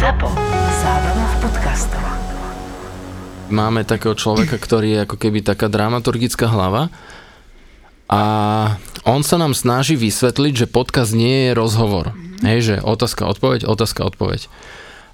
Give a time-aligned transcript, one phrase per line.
[0.00, 0.32] ZAPO.
[0.80, 2.04] Zábrná v podcastov.
[3.52, 6.88] Máme takého človeka, ktorý je ako keby taká dramaturgická hlava
[8.08, 8.22] a
[9.04, 12.16] on sa nám snaží vysvetliť, že podcast nie je rozhovor.
[12.16, 12.48] Mm-hmm.
[12.48, 14.48] Hej, že otázka, odpoveď, otázka, odpoveď.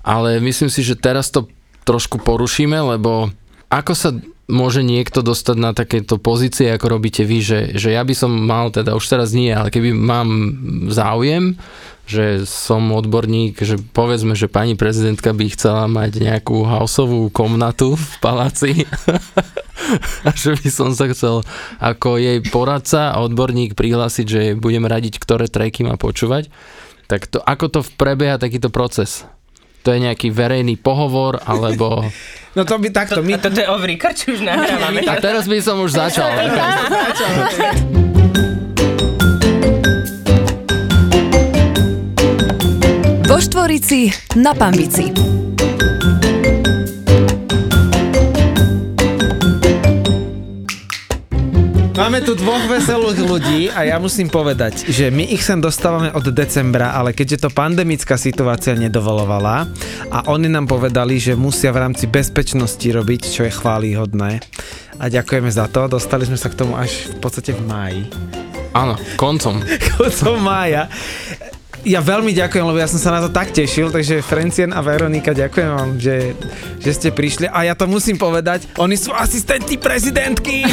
[0.06, 1.50] Ale myslím si, že teraz to
[1.82, 3.34] trošku porušíme, lebo
[3.66, 4.14] ako sa
[4.47, 8.71] môže niekto dostať na takéto pozície, ako robíte vy, že, že ja by som mal,
[8.71, 10.29] teda už teraz nie, ale keby mám
[10.90, 11.58] záujem,
[12.06, 18.11] že som odborník, že povedzme, že pani prezidentka by chcela mať nejakú hausovú komnatu v
[18.23, 18.87] paláci
[20.27, 21.42] a že by som sa chcel
[21.83, 26.47] ako jej poradca a odborník prihlásiť, že budem radiť, ktoré treky má počúvať,
[27.11, 29.27] tak to, ako to prebieha takýto proces?
[29.87, 32.03] To je nejaký verejný pohovor, alebo...
[32.59, 33.23] No to by takto.
[33.23, 33.39] My...
[33.39, 35.07] A toto je overy, či už nahrávame.
[35.07, 36.27] A teraz by som už začal.
[43.27, 44.09] Vo Štvorici
[44.41, 45.36] na Pambici.
[51.97, 56.28] Máme tu dvoch veselých ľudí a ja musím povedať, že my ich sem dostávame od
[56.28, 59.64] decembra, ale keďže to pandemická situácia nedovolovala
[60.12, 64.44] a oni nám povedali, že musia v rámci bezpečnosti robiť, čo je chválihodné.
[65.00, 65.88] A ďakujeme za to.
[65.88, 68.03] Dostali sme sa k tomu až v podstate v máji.
[68.77, 69.64] Áno, koncom.
[69.97, 70.92] Koncom mája.
[71.87, 75.31] Ja veľmi ďakujem, lebo ja som sa na to tak tešil, takže Francien a Veronika,
[75.31, 76.34] ďakujem vám, že,
[76.83, 77.47] že ste prišli.
[77.47, 80.67] A ja to musím povedať, oni sú asistenti prezidentky.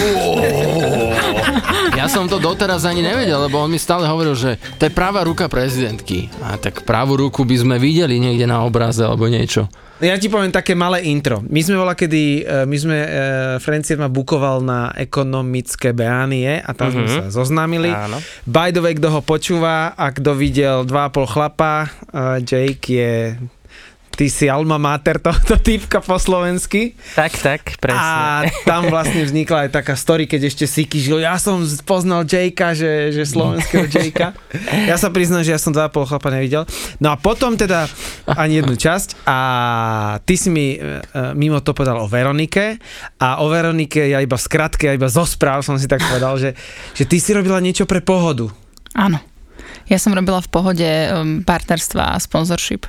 [1.94, 5.22] Ja som to doteraz ani nevedel, lebo on mi stále hovoril, že to je práva
[5.22, 6.26] ruka prezidentky.
[6.42, 9.70] A tak pravú ruku by sme videli niekde na obraze alebo niečo.
[10.04, 11.40] Ja ti poviem také malé intro.
[11.48, 13.10] My sme bola, kedy e, my sme, e,
[13.64, 17.08] Francien ma bukoval na ekonomické beánie a tam mm-hmm.
[17.08, 17.88] sme sa zoznámili.
[17.88, 18.20] Áno.
[18.44, 23.40] By the way, kto ho počúva a kto videl 2,5 chlapa, uh, Jake je
[24.14, 26.94] ty si alma mater tohto typka po slovensky.
[27.18, 27.98] Tak, tak, presne.
[27.98, 31.26] A tam vlastne vznikla aj taká story, keď ešte Siki žil.
[31.26, 34.38] Ja som poznal Jakea, že, že slovenského Jakea.
[34.86, 36.64] Ja sa priznám, že ja som 2,5 chlapa nevidel.
[37.02, 37.90] No a potom teda
[38.30, 39.38] ani jednu časť a
[40.24, 41.02] ty si mi e,
[41.34, 42.78] mimo to povedal o Veronike
[43.18, 46.38] a o Veronike ja iba v skratke, ja iba zo správ som si tak povedal,
[46.38, 46.54] že,
[46.94, 48.50] že ty si robila niečo pre pohodu.
[48.94, 49.18] Áno.
[49.90, 52.88] Ja som robila v pohode um, partnerstva a sponsorship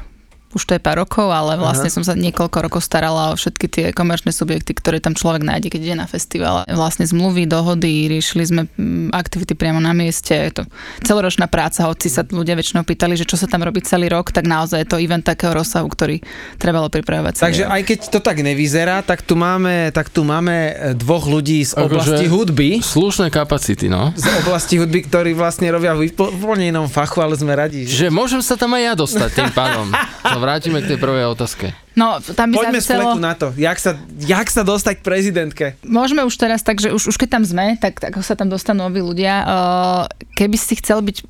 [0.54, 1.96] už to je pár rokov, ale vlastne Aha.
[2.00, 5.80] som sa niekoľko rokov starala o všetky tie komerčné subjekty, ktoré tam človek nájde, keď
[5.82, 6.62] ide na festival.
[6.70, 10.30] Vlastne zmluvy, dohody, riešili sme mm, aktivity priamo na mieste.
[10.30, 10.64] Je to
[11.02, 14.46] celoročná práca, hoci sa ľudia väčšinou pýtali, že čo sa tam robí celý rok, tak
[14.46, 16.22] naozaj je to event takého rozsahu, ktorý
[16.56, 17.42] trebalo pripravovať.
[17.42, 21.66] Takže aj keď to tak nevyzerá, tak tu máme, tak tu máme e, dvoch ľudí
[21.66, 22.78] z oblasti hudby.
[22.78, 24.14] Slušné kapacity, no.
[24.14, 27.84] Z oblasti hudby, ktorí vlastne robia v úplne inom fachu, ale sme radi.
[27.84, 29.86] Že môžem sa tam aj ja dostať tým pádom.
[30.44, 31.72] Vrátime k tej prvej otázke.
[31.96, 33.24] No, tam by Poďme sa z fleku chcelo...
[33.24, 33.46] na to.
[33.56, 35.66] Jak sa, jak sa dostať k prezidentke?
[35.86, 38.84] Môžeme už teraz, takže už, už keď tam sme, tak, tak ako sa tam dostanú
[38.90, 40.02] noví ľudia, uh,
[40.36, 41.24] keby si chcel byť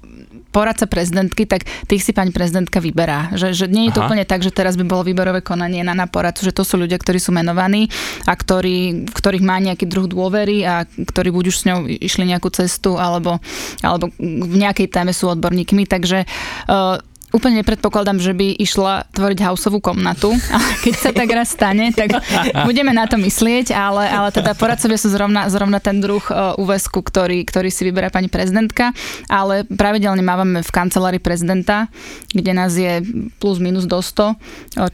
[0.54, 3.34] poradca prezidentky, tak tých si pani prezidentka vyberá.
[3.34, 4.06] Že, že nie je to Aha.
[4.06, 6.94] úplne tak, že teraz by bolo výberové konanie na, na poradcu, že to sú ľudia,
[6.94, 7.90] ktorí sú menovaní
[8.22, 12.54] a ktorí, ktorých má nejaký druh dôvery a ktorí buď už s ňou išli nejakú
[12.54, 13.42] cestu alebo,
[13.82, 15.90] alebo v nejakej téme sú odborníkmi.
[15.90, 16.22] Takže
[16.70, 17.02] uh,
[17.34, 22.14] úplne nepredpokladám, že by išla tvoriť hausovú komnatu, ale keď sa tak raz stane, tak
[22.68, 27.02] budeme na to myslieť, ale, ale teda poradcovia sú zrovna, zrovna ten druh uh, úvesku,
[27.02, 28.94] ktorý, ktorý si vyberá pani prezidentka,
[29.26, 31.90] ale pravidelne mávame v kancelárii prezidenta,
[32.30, 33.02] kde nás je
[33.42, 34.34] plus minus do 100 uh,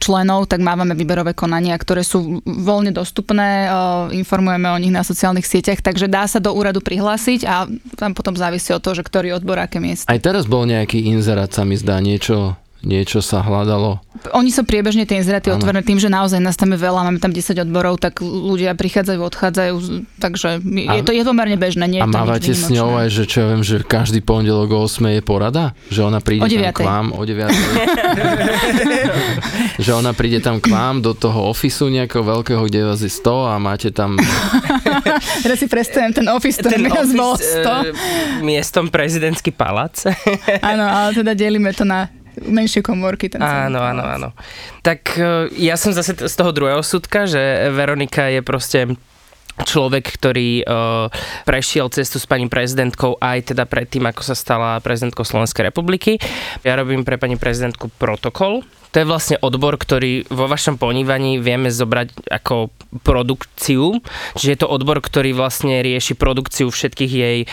[0.01, 5.45] členov, tak mávame výberové konania, ktoré sú voľne dostupné, uh, informujeme o nich na sociálnych
[5.45, 7.69] sieťach, takže dá sa do úradu prihlásiť a
[7.99, 10.07] tam potom závisí od toho, že ktorý odbor, aké miesto.
[10.07, 12.30] Aj teraz bol nejaký inzerát, sa mi zdá, niečo,
[12.81, 14.01] niečo sa hľadalo.
[14.37, 17.33] Oni sú priebežne tie inzeráty otvorené tým, že naozaj nás tam je veľa, máme tam
[17.33, 19.73] 10 odborov, tak ľudia prichádzajú, odchádzajú,
[20.21, 21.85] takže je to je pomerne bežné.
[21.89, 25.17] Nie A mávate s ňou aj, že čo ja viem, že každý pondelok o 8
[25.17, 25.73] je porada?
[25.89, 26.77] Že ona príde tam 9:00.
[26.77, 27.49] k vám o 9.
[29.85, 33.53] že ona príde tam k vám do toho ofisu nejakého veľkého, kde vás je 100
[33.53, 34.17] a máte tam...
[35.45, 37.89] Teraz si predstavím ten office, ktorý Ten nás bolo office, 100.
[37.89, 37.93] e,
[38.45, 40.05] miestom prezidentský palác.
[40.61, 43.27] Áno, ale teda delíme to na menšie komórky.
[43.27, 44.29] Ten Áno, áno, áno.
[44.85, 48.79] Tak e, ja som zase z toho druhého súdka, že Veronika je proste
[49.61, 51.11] človek, ktorý uh,
[51.45, 56.17] prešiel cestu s pani prezidentkou aj teda predtým, ako sa stala prezidentkou Slovenskej republiky.
[56.65, 61.71] Ja robím pre pani prezidentku protokol, To je vlastne odbor, ktorý vo vašom ponívaní vieme
[61.71, 62.75] zobrať ako
[63.07, 64.03] produkciu,
[64.35, 67.47] čiže je to odbor, ktorý vlastne rieši produkciu všetkých jej e,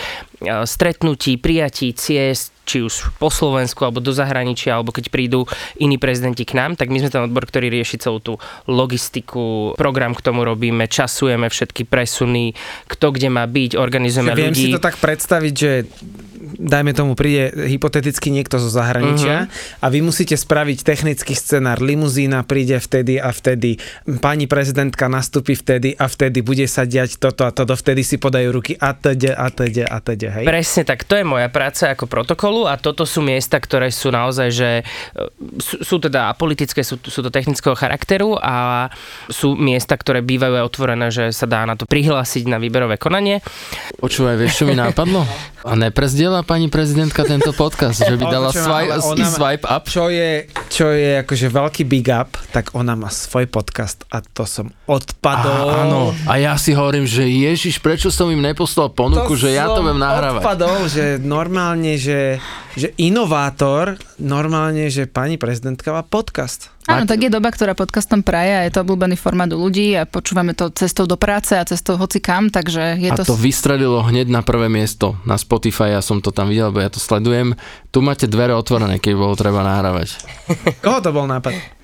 [0.66, 5.46] stretnutí, prijatí, ciest, či už po Slovensku, alebo do zahraničia, alebo keď prídu
[5.80, 8.34] iní prezidenti k nám, tak my sme ten odbor, ktorý rieši celú tú
[8.68, 12.52] logistiku, program k tomu robíme, časujeme všetky presuny,
[12.90, 14.68] kto kde má byť, organizujeme Viem ľudí.
[14.68, 15.70] si to tak predstaviť, že
[16.56, 19.84] dajme tomu, príde hypoteticky niekto zo zahraničia uh-huh.
[19.84, 21.84] a vy musíte spraviť technický scenár.
[21.84, 23.76] Limuzína príde vtedy a vtedy.
[24.24, 26.40] Pani prezidentka nastúpi vtedy a vtedy.
[26.40, 27.76] Bude sa diať toto a toto.
[27.76, 30.44] Vtedy si podajú ruky a teď, a teď, a teď, hej?
[30.48, 34.48] Presne tak, to je moja práca ako protokolu a toto sú miesta, ktoré sú naozaj,
[34.54, 34.82] že e,
[35.60, 38.88] sú, sú teda apolitické, sú, sú to technického charakteru a
[39.28, 43.42] sú miesta, ktoré bývajú aj otvorené, že sa dá na to prihlásiť na výberové konanie.
[43.98, 45.26] Počúvaj, vieš, čo mi nápadlo?
[45.68, 49.84] A neprezdiela pani prezidentka tento podcast, že by dala swipe, ona swipe up?
[49.86, 54.44] Čo je, čo je akože veľký big up, tak ona má svoj podcast a to
[54.48, 55.66] som odpadol.
[55.68, 56.00] Á, áno.
[56.26, 60.00] A ja si hovorím, že Ježiš, prečo som im neposlal ponuku, že ja to budem
[60.00, 60.42] nahrávať.
[60.42, 62.42] Odpadol, že normálne, že,
[62.74, 66.74] že inovátor, normálne, že pani prezidentka má podcast.
[66.90, 70.08] Áno, tak je doba, ktorá podcastom praje a je to obľúbený formát u ľudí a
[70.08, 73.28] počúvame to cestou do práce a cestou hoci kam, takže je A to...
[73.28, 76.90] to vystrelilo hneď na prvé miesto na Spotify, ja som to tam videl, lebo ja
[76.90, 77.54] to sledujem.
[77.94, 80.18] Tu máte dvere otvorené, keď bolo treba nahrávať.
[80.84, 81.77] Koho to bol nápad?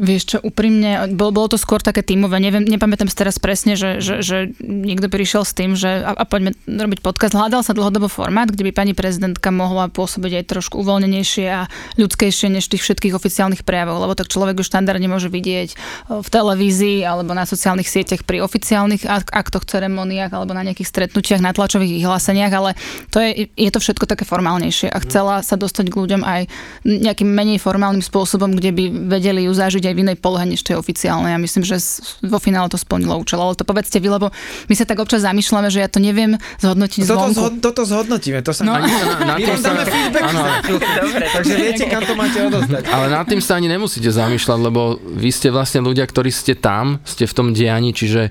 [0.00, 4.00] Vieš čo, úprimne, bolo, bolo to skôr také tímové, neviem, nepamätám si teraz presne, že,
[4.00, 7.36] že, že niekto prišiel s tým, že a, a poďme robiť podcast.
[7.36, 11.68] Hľadal sa dlhodobo formát, kde by pani prezidentka mohla pôsobiť aj trošku uvoľnenejšie a
[12.00, 15.76] ľudskejšie než tých všetkých oficiálnych prejavov, lebo tak človek už štandardne môže vidieť
[16.08, 20.88] o, v televízii alebo na sociálnych sieťach pri oficiálnych ak- aktoch, ceremoniách alebo na nejakých
[20.88, 22.80] stretnutiach, na tlačových vyhláseniach, ale
[23.12, 26.48] to je, je to všetko také formálnejšie a chcela sa dostať k ľuďom aj
[26.88, 30.78] nejakým menej formálnym spôsobom, kde by vedeli ju zažiť aj v inej polohe než tej
[30.78, 31.34] oficiálnej.
[31.34, 31.80] Ja myslím, že
[32.22, 33.40] vo finále to splnilo účel.
[33.40, 34.30] Ale to povedzte vy, lebo
[34.68, 37.38] my sa tak občas zamýšľame, že ja to neviem zhodnotiť Toto, zvonku.
[37.38, 38.38] zhod, toto zhodnotíme.
[38.42, 38.62] To sa...
[38.62, 38.76] No.
[38.76, 40.86] Ani sa na, na My sa, dáme feedback áno, za chvíľku.
[41.32, 42.82] Takže viete, kam to máte odozdať.
[42.88, 47.02] ale nad tým sa ani nemusíte zamýšľať, lebo vy ste vlastne ľudia, ktorí ste tam,
[47.02, 48.30] ste v tom dianí, čiže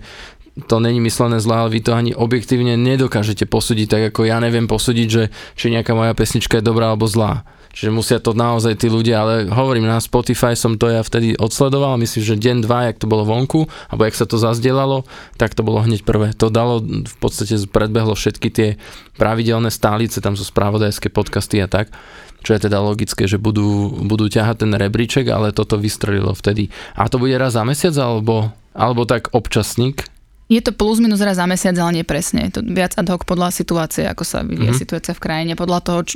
[0.67, 4.67] to není myslené zle, ale vy to ani objektívne nedokážete posúdiť, tak ako ja neviem
[4.67, 5.23] posúdiť, že
[5.55, 7.47] či nejaká moja pesnička je dobrá alebo zlá.
[7.71, 11.95] Čiže musia to naozaj tí ľudia, ale hovorím, na Spotify som to ja vtedy odsledoval,
[12.03, 15.07] myslím, že deň, dva, jak to bolo vonku, alebo jak sa to zazdielalo,
[15.39, 16.35] tak to bolo hneď prvé.
[16.35, 18.69] To dalo, v podstate predbehlo všetky tie
[19.15, 21.95] pravidelné stálice, tam sú spravodajské podcasty a tak,
[22.43, 26.67] čo je teda logické, že budú, budú ťahať ten rebríček, ale toto vystrelilo vtedy.
[26.99, 30.11] A to bude raz za mesiac, alebo, alebo tak občasník,
[30.51, 32.51] Je to plus minus raz za mesiac, ale nie presne.
[32.51, 34.63] Je to viac ad hoc podľa situácie, ako sa vyvíja Mhm.
[34.67, 34.81] mm-hmm.
[34.83, 36.15] situácia v krajine, podľa toho, či,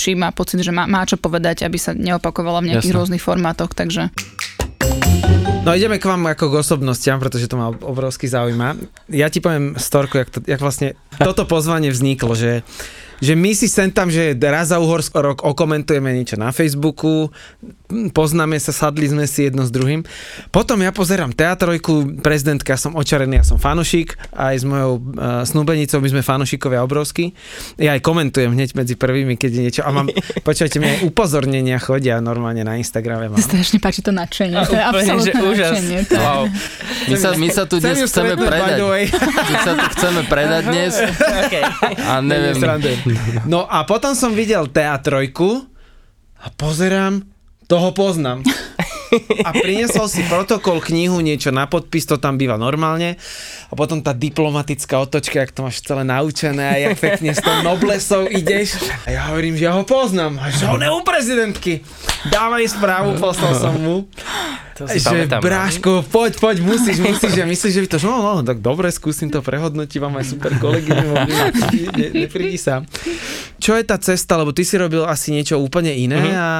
[0.00, 2.98] či má pocit, že má, má čo povedať, aby sa neopakovala v nejakých Jasné.
[2.98, 4.08] rôznych formátoch, takže...
[5.64, 8.76] No ideme k vám ako k osobnostiam, pretože to ma obrovský zaujíma.
[9.08, 12.60] Ja ti poviem storku, jak, to, jak vlastne toto pozvanie vzniklo, že,
[13.24, 17.32] že my si sem tam, že raz za uhorsk rok okomentujeme niečo na Facebooku,
[18.12, 20.02] poznáme sa, sadli sme si jedno s druhým.
[20.50, 25.46] Potom ja pozerám teatrojku, prezidentka, ja som očarený, ja som fanušik, aj s mojou uh,
[25.46, 27.32] snúbenicou, my sme fanušikovia obrovskí.
[27.78, 29.82] Ja aj komentujem hneď medzi prvými, keď je niečo.
[29.86, 30.10] A mám,
[30.48, 33.30] počujete, mi aj upozornenia chodia normálne na Instagrame.
[33.30, 33.38] Mám.
[33.38, 34.58] Strašne páči to nadšenie.
[34.66, 35.98] To je absolútne nadšenie.
[36.10, 36.48] To Wow.
[37.12, 38.80] my sa, my sa tu dnes chceme predať.
[38.80, 40.92] My sa tu chceme predať dnes
[41.44, 41.60] Okay.
[42.00, 42.56] a neviem.
[43.44, 45.66] No a potom som videl teatrojku
[46.40, 47.24] a pozerám,
[47.66, 48.44] toho poznám.
[49.46, 53.14] A priniesol si protokol, knihu, niečo na podpis, to tam býva normálne.
[53.70, 57.54] A potom tá diplomatická otočka, jak to máš celé naučené a jak pekne s tou
[57.62, 58.74] noblesou ideš.
[59.06, 60.42] A ja hovorím, že ja ho poznám.
[60.42, 61.86] A že on je u prezidentky.
[62.26, 63.96] Dávaj správu, poslal som mu.
[64.74, 65.38] To si Že pamätám.
[65.38, 65.44] no.
[65.44, 67.32] Bráško, poď, poď, musíš, musíš.
[67.32, 70.52] Ja myslíš, že by to, no, no, tak dobre, skúsim to prehodnotiť, mám aj super
[70.56, 70.90] kolegy,
[71.94, 72.82] ne, neprídi sám.
[73.56, 76.34] Čo je tá cesta, lebo ty si robil asi niečo úplne iné Mhm.
[76.34, 76.50] a,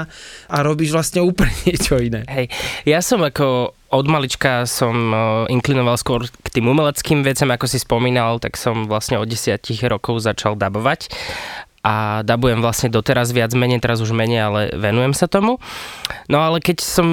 [0.47, 2.23] a robíš vlastne úplne niečo iné.
[2.27, 2.55] Hej,
[2.85, 7.79] ja som ako od malička som uh, inklinoval skôr k tým umeleckým vecem, ako si
[7.79, 9.55] spomínal, tak som vlastne od 10
[9.85, 11.11] rokov začal dabovať
[11.85, 15.61] a dabujem vlastne doteraz viac menej, teraz už menej, ale venujem sa tomu.
[16.33, 17.09] No ale keď som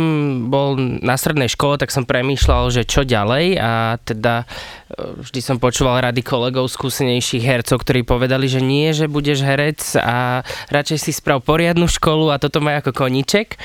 [0.48, 5.60] bol na strednej škole, tak som premýšľal, že čo ďalej a teda e, vždy som
[5.60, 11.12] počúval rady kolegov skúsenejších hercov, ktorí povedali, že nie, že budeš herec a radšej si
[11.12, 13.60] sprav poriadnu školu a toto má ako koníček.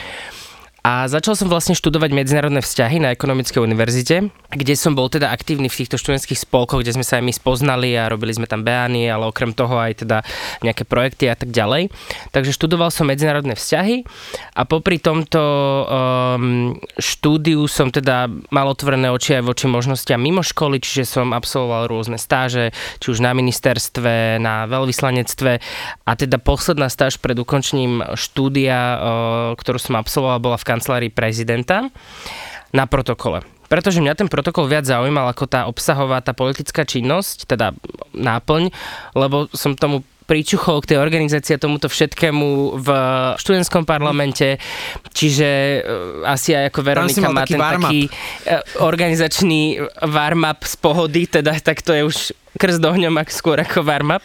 [0.86, 5.66] A začal som vlastne študovať medzinárodné vzťahy na Ekonomickej univerzite, kde som bol teda aktívny
[5.66, 9.10] v týchto študentských spolkoch, kde sme sa aj my spoznali a robili sme tam beány,
[9.10, 10.22] ale okrem toho aj teda
[10.62, 11.90] nejaké projekty a tak ďalej.
[12.30, 14.06] Takže študoval som medzinárodné vzťahy
[14.54, 20.78] a popri tomto um, štúdiu som teda mal otvorené oči aj voči možnostiam mimo školy,
[20.78, 22.70] čiže som absolvoval rôzne stáže,
[23.02, 25.52] či už na ministerstve, na veľvyslanectve
[26.06, 28.98] a teda posledná stáž pred ukončením štúdia, uh,
[29.58, 31.88] ktorú som absolvoval, bola v kancelárii prezidenta
[32.76, 33.40] na protokole.
[33.66, 37.74] Pretože mňa ten protokol viac zaujímal ako tá obsahová, tá politická činnosť, teda
[38.14, 38.70] náplň,
[39.18, 42.88] lebo som tomu pričuchol k tej organizácii a tomuto všetkému v
[43.38, 44.58] študentskom parlamente,
[45.14, 45.48] čiže
[45.80, 47.82] uh, asi aj ako Veronika má taký ten warm-up.
[47.86, 49.62] taký uh, organizačný
[50.02, 52.16] warm-up z pohody, teda tak to je už
[52.58, 54.22] krst ohňom ak skôr ako warm-up.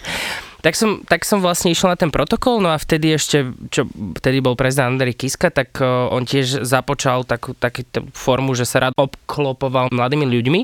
[0.62, 3.89] Tak som, tak som vlastne išiel na ten protokol, no a vtedy ešte, čo
[4.22, 7.82] vtedy bol prezident Andrej Kiska, tak uh, on tiež započal takú, takú
[8.13, 10.62] formu, že sa rád obklopoval mladými ľuďmi.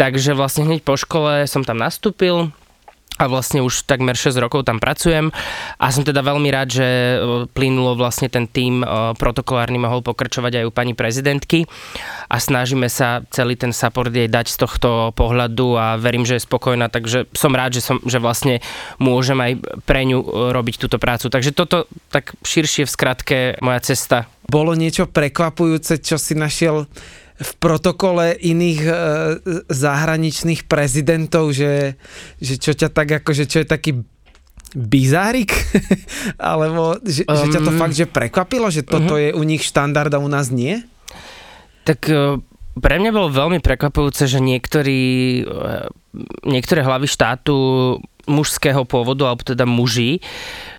[0.00, 2.48] Takže vlastne hneď po škole som tam nastúpil,
[3.22, 5.30] a vlastne už takmer 6 rokov tam pracujem
[5.78, 7.16] a som teda veľmi rád, že e,
[7.54, 11.70] plynulo vlastne ten tým e, protokolárny mohol pokračovať aj u pani prezidentky
[12.26, 16.46] a snažíme sa celý ten support jej dať z tohto pohľadu a verím, že je
[16.50, 18.58] spokojná, takže som rád, že, som, že vlastne
[18.98, 19.52] môžem aj
[19.86, 21.30] pre ňu e, robiť túto prácu.
[21.30, 24.26] Takže toto tak širšie v skratke moja cesta.
[24.50, 26.90] Bolo niečo prekvapujúce, čo si našiel
[27.40, 28.94] v protokole iných e,
[29.72, 31.96] zahraničných prezidentov, že,
[32.38, 33.92] že čo ťa tak ako, že čo je taký
[34.76, 35.52] bizárik?
[36.40, 39.32] Alebo že, um, že ťa to fakt, že prekvapilo, že toto uh-huh.
[39.32, 40.80] je u nich štandard a u nás nie?
[41.84, 42.40] Tak e,
[42.78, 45.02] pre mňa bolo veľmi prekvapujúce, že niektorí,
[45.44, 45.72] e,
[46.48, 47.56] niektoré hlavy štátu
[48.26, 50.22] mužského pôvodu, alebo teda muži,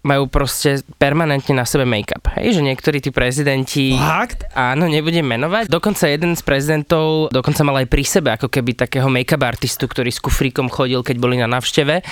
[0.04, 2.28] majú proste permanentne na sebe make-up.
[2.40, 3.96] Hej, že niektorí tí prezidenti...
[3.96, 4.48] Fakt?
[4.56, 5.72] Áno, nebudem menovať.
[5.72, 10.12] Dokonca jeden z prezidentov dokonca mal aj pri sebe ako keby takého make-up artistu, ktorý
[10.12, 12.04] s kufríkom chodil, keď boli na návšteve.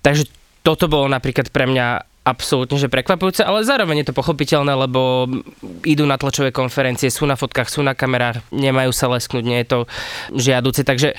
[0.00, 0.28] Takže
[0.64, 5.28] toto bolo napríklad pre mňa absolútne, že prekvapujúce, ale zároveň je to pochopiteľné, lebo
[5.84, 9.68] idú na tlačové konferencie, sú na fotkách, sú na kamerách, nemajú sa lesknúť, nie je
[9.68, 9.78] to
[10.32, 11.12] žiaduce, takže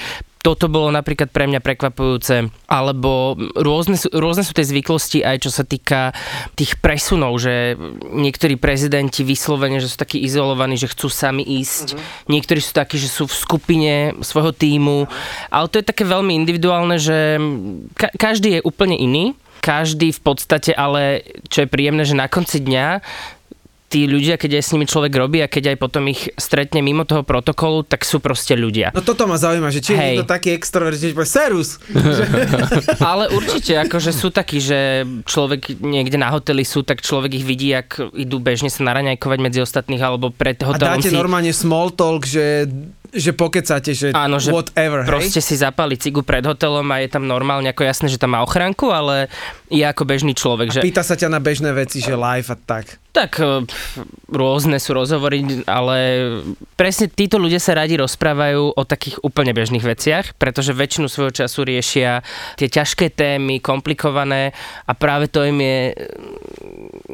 [0.46, 5.50] toto bolo napríklad pre mňa prekvapujúce, alebo rôzne sú, rôzne sú tie zvyklosti aj čo
[5.50, 6.14] sa týka
[6.54, 7.74] tých presunov, že
[8.14, 12.30] niektorí prezidenti vyslovene, že sú takí izolovaní, že chcú sami ísť, mm-hmm.
[12.30, 15.10] niektorí sú takí, že sú v skupine svojho týmu,
[15.50, 17.42] ale to je také veľmi individuálne, že
[17.98, 19.34] ka- každý je úplne iný,
[19.66, 23.02] každý v podstate, ale čo je príjemné, že na konci dňa
[23.96, 27.08] tí ľudia, keď aj s nimi človek robí a keď aj potom ich stretne mimo
[27.08, 28.92] toho protokolu, tak sú proste ľudia.
[28.92, 31.80] No toto ma zaujíma, že či je niekto taký extrovert, že povie Serus.
[33.00, 37.72] Ale určite, akože sú takí, že človek niekde na hoteli sú, tak človek ich vidí,
[37.72, 41.16] ak idú bežne sa naraňajkovať medzi ostatných alebo pred A hotelom dáte si...
[41.16, 42.68] normálne small talk, že,
[43.16, 45.48] že pokecáte, že Áno, že whatever, Proste hej?
[45.48, 48.92] si zapali cigu pred hotelom a je tam normálne, ako jasné, že tam má ochránku,
[48.92, 49.32] ale
[49.72, 53.00] je ako bežný človek, že Pýta sa ťa na bežné veci, že live a tak.
[53.16, 53.64] tak e,
[54.28, 55.98] rôzne sú rozhovory, ale
[56.76, 61.64] presne títo ľudia sa radi rozprávajú o takých úplne bežných veciach, pretože väčšinu svojho času
[61.64, 62.20] riešia
[62.60, 64.52] tie ťažké témy, komplikované
[64.86, 65.80] a práve to im je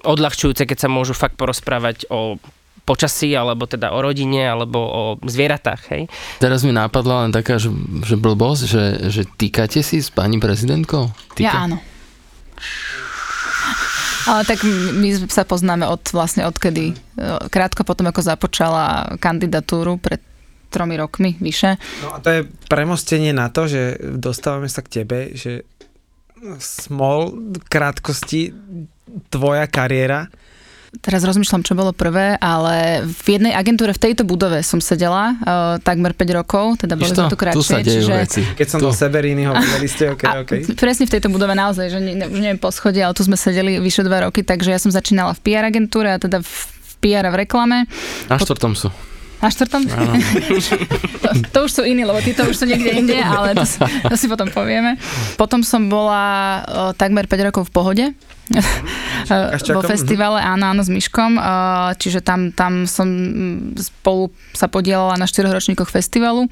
[0.01, 2.41] odľahčujúce, keď sa môžu fakt porozprávať o
[2.91, 6.03] počasí, alebo teda o rodine, alebo o zvieratách, hej.
[6.43, 7.71] Teraz mi napadla len taká, že,
[8.03, 11.07] že blbosť, že, že týkate si s pani prezidentkou?
[11.39, 11.47] Týka?
[11.47, 11.79] Ja áno.
[14.27, 16.95] Ale tak my sa poznáme od vlastne odkedy, e,
[17.47, 20.19] krátko potom, ako započala kandidatúru pred
[20.69, 21.79] tromi rokmi, vyše.
[22.05, 25.67] No a to je premostenie na to, že dostávame sa k tebe, že
[26.57, 27.37] small
[27.69, 28.55] krátkosti
[29.29, 30.31] tvoja kariéra.
[30.99, 35.79] Teraz rozmýšľam, čo bolo prvé, ale v jednej agentúre v tejto budove som sedela uh,
[35.79, 37.31] takmer 5 rokov, teda boli sme to?
[37.31, 38.11] tu krátšie, tu sa dejú čiže...
[38.11, 38.41] veci.
[38.43, 38.85] Keď som tu.
[38.85, 40.51] do Severínyho, vedeli ste, ok, A ok.
[40.75, 43.79] presne v tejto budove naozaj, že ne, už neviem po schode, ale tu sme sedeli
[43.79, 46.51] vyše dva roky, takže ja som začínala v PR agentúre a teda v,
[46.99, 47.87] PR a v reklame.
[48.27, 48.91] Na štvrtom sú.
[49.41, 49.81] Na štvrtom?
[51.21, 54.15] To, to už sú iní, lebo títo už sú niekde inde, ale to, si- to
[54.17, 54.97] si potom povieme.
[55.37, 56.23] Potom som bola
[56.65, 58.05] o, takmer 5 rokov v pohode.
[58.51, 61.43] Kaščakom, vo festivale, áno, áno, s Myškom, o,
[61.95, 63.07] čiže tam, tam som
[63.79, 66.51] spolu sa podielala na 4 ročníkoch festivalu.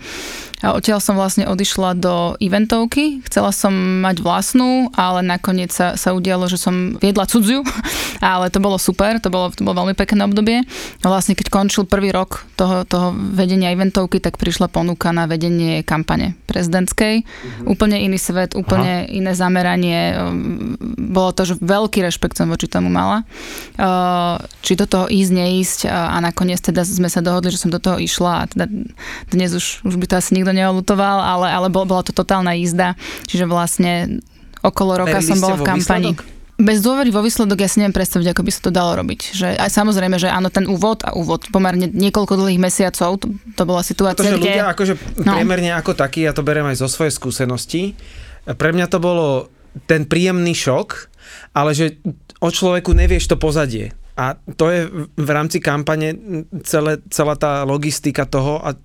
[0.59, 3.71] A odtiaľ som vlastne odišla do eventovky, chcela som
[4.03, 7.63] mať vlastnú, ale nakoniec sa, sa udialo, že som viedla cudziu,
[8.19, 10.67] ale to bolo super, to bolo, to bolo veľmi pekné obdobie.
[10.99, 16.35] Vlastne keď končil prvý rok toho, toho vedenia eventovky, tak prišla ponuka na vedenie kampane
[16.43, 17.23] prezidentskej.
[17.63, 19.11] Úplne iný svet, úplne Aha.
[19.11, 20.11] iné zameranie.
[21.09, 23.25] Bolo to, že veľký rešpekt som voči tomu mala.
[23.75, 27.73] Uh, Či do toho ísť, neísť uh, a nakoniec teda sme sa dohodli, že som
[27.73, 28.69] do toho išla a teda
[29.33, 32.93] dnes už, už by to asi nikto neolutoval, ale, ale bola to totálna jízda.
[33.25, 34.21] Čiže vlastne
[34.61, 36.13] okolo roka Verili som bola v kampani.
[36.13, 36.37] výsledok?
[36.59, 39.19] Bez dôvery vo výsledok ja si neviem predstaviť, ako by sa to dalo robiť.
[39.31, 43.63] Že aj samozrejme, že áno, ten úvod a úvod pomerne niekoľko dlhých mesiacov, to, to
[43.63, 44.59] bola situácia, Pretože kde...
[44.59, 45.39] ľudia akože No.
[45.39, 47.95] priemerne ako taký, ja to beriem aj zo svojej skúsenosti,
[48.59, 49.47] pre mňa to bolo
[49.85, 51.09] ten príjemný šok,
[51.53, 52.01] ale že
[52.39, 53.93] o človeku nevieš to pozadie.
[54.19, 54.83] A to je
[55.15, 56.11] v rámci kampane
[56.67, 58.75] celé, celá tá logistika toho a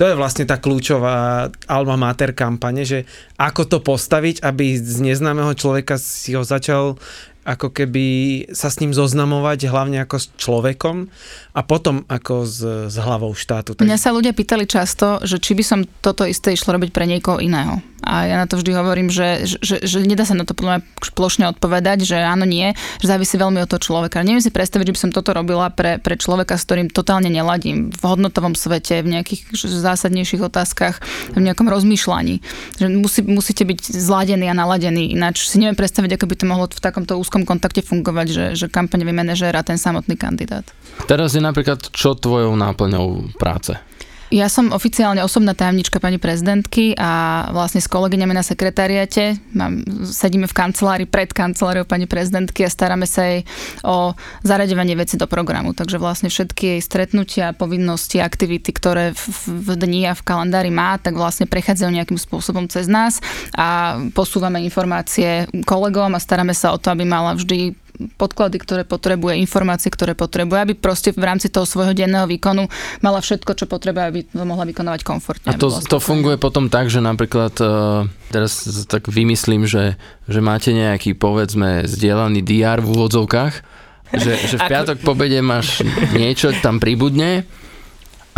[0.00, 3.04] to je vlastne tá kľúčová alma mater kampane, že
[3.36, 6.96] ako to postaviť, aby z neznámeho človeka si ho začal
[7.48, 8.06] ako keby
[8.52, 11.08] sa s ním zoznamovať, hlavne ako s človekom
[11.58, 13.74] a potom ako s, s hlavou štátu.
[13.82, 17.42] Mňa sa ľudia pýtali často, že či by som toto isté išlo robiť pre niekoho
[17.42, 17.82] iného.
[17.98, 20.82] A ja na to vždy hovorím, že, že, že nedá sa na to podľa mňa
[21.18, 22.70] plošne odpovedať, že áno, nie,
[23.02, 24.22] že závisí veľmi od toho človeka.
[24.22, 27.90] Neviem si predstaviť, že by som toto robila pre, pre človeka, s ktorým totálne neladím
[27.90, 31.02] v hodnotovom svete, v nejakých zásadnejších otázkach,
[31.34, 32.38] v nejakom rozmýšľaní.
[32.78, 36.66] Že musí, musíte byť zladení a naladení, ináč si neviem predstaviť, ako by to mohlo
[36.70, 40.64] v takomto úzkom kontakte fungovať, že, že kampaňový manažér a ten samotný kandidát.
[41.10, 43.74] Teraz je napríklad čo tvojou náplňou práce?
[44.28, 50.44] Ja som oficiálne osobná tajomnička pani prezidentky a vlastne s kolegyňami na sekretariate mám, sedíme
[50.44, 53.48] v kancelárii pred kanceláriou pani prezidentky a staráme sa jej
[53.88, 54.12] o
[54.44, 55.72] zaraďovanie veci do programu.
[55.72, 61.00] Takže vlastne všetky jej stretnutia, povinnosti, aktivity, ktoré v, v dni a v kalendári má,
[61.00, 63.24] tak vlastne prechádzajú nejakým spôsobom cez nás
[63.56, 69.42] a posúvame informácie kolegom a staráme sa o to, aby mala vždy podklady, ktoré potrebuje,
[69.42, 72.70] informácie, ktoré potrebuje, aby proste v rámci toho svojho denného výkonu
[73.02, 75.50] mala všetko, čo potrebuje, aby to mohla vykonávať komfortne.
[75.50, 79.98] A to, to funguje potom tak, že napríklad, uh, teraz tak vymyslím, že,
[80.30, 83.54] že máte nejaký, povedzme, zdieľaný DR v úvodzovkách,
[84.14, 85.12] že, že v piatok po
[85.44, 85.84] máš
[86.16, 87.44] niečo, tam pribudne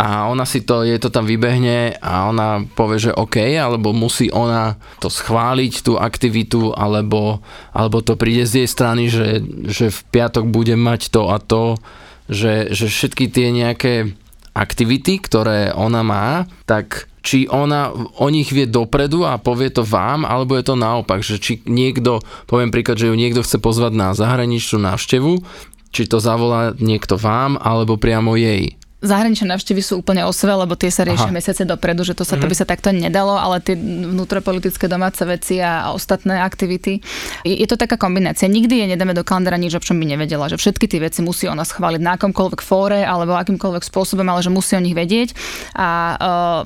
[0.01, 4.33] a ona si to, jej to tam vybehne a ona povie, že OK, alebo musí
[4.33, 9.99] ona to schváliť, tú aktivitu, alebo, alebo to príde z jej strany, že, že v
[10.09, 11.77] piatok bude mať to a to,
[12.25, 14.17] že, že všetky tie nejaké
[14.57, 20.25] aktivity, ktoré ona má, tak či ona o nich vie dopredu a povie to vám,
[20.25, 24.17] alebo je to naopak, že či niekto, poviem príklad, že ju niekto chce pozvať na
[24.17, 25.45] zahraničnú návštevu,
[25.93, 28.80] či to zavolá niekto vám, alebo priamo jej.
[29.01, 31.37] Zahraničné návštevy sú úplne osve, lebo tie sa riešia Aha.
[31.37, 35.57] mesiace dopredu, že to sa, to by sa takto nedalo, ale tie vnútropolitické domáce veci
[35.57, 37.01] a, a ostatné aktivity.
[37.41, 38.45] Je, je to taká kombinácia.
[38.45, 41.49] Nikdy jej nedáme do kalendára nič, o čom by nevedela, že všetky tie veci musí
[41.49, 45.33] ona schváliť na akomkoľvek fóre alebo akýmkoľvek spôsobom, ale že musí o nich vedieť.
[45.73, 46.17] A uh,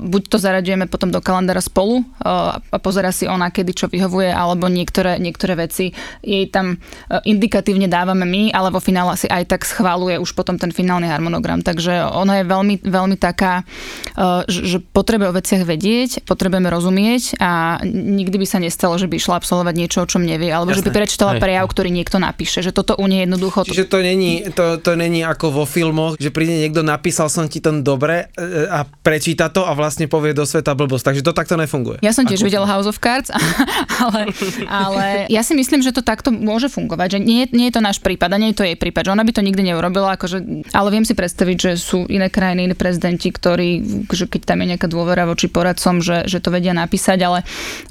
[0.04, 4.28] buď to zaraďujeme potom do kalendára spolu uh, a pozera si ona, kedy čo vyhovuje,
[4.28, 9.56] alebo niektoré, niektoré veci jej tam uh, indikatívne dávame my, ale vo finále si aj
[9.56, 11.64] tak schváluje už potom ten finálny harmonogram.
[11.64, 17.78] Takže ona je veľmi, veľmi taká, uh, že potrebuje o veciach vedieť, potrebujeme rozumieť a
[17.86, 20.90] nikdy by sa nestalo, že by išla absolvovať niečo, o čom nevie, alebo že by
[20.90, 20.98] Jasné.
[20.98, 21.42] prečítala Hej.
[21.46, 22.66] prejav, ktorý niekto napíše.
[22.66, 23.62] Že toto u nej jednoducho...
[23.62, 27.62] Čiže to není, to, to není ako vo filmoch, že príde niekto, napísal som ti
[27.62, 31.14] to dobre e, a prečíta to a vlastne povie do sveta blbosť.
[31.14, 32.02] Takže to takto nefunguje.
[32.02, 33.30] Ja som tiež Ako- videla House of Cards,
[34.02, 34.34] ale,
[34.66, 37.82] ale ja si myslím, že to takto môže fungovať, že nie, je- nie je to
[37.84, 40.68] náš prípad a nie je to jej prípad, že ona by to nikdy neurobila, akože,
[40.72, 43.68] ale viem si predstaviť, že sú iné krajiny, iní prezidenti, ktorí,
[44.10, 47.40] že keď tam je nejaká dôvera voči poradcom, že, že to vedia napísať, ale,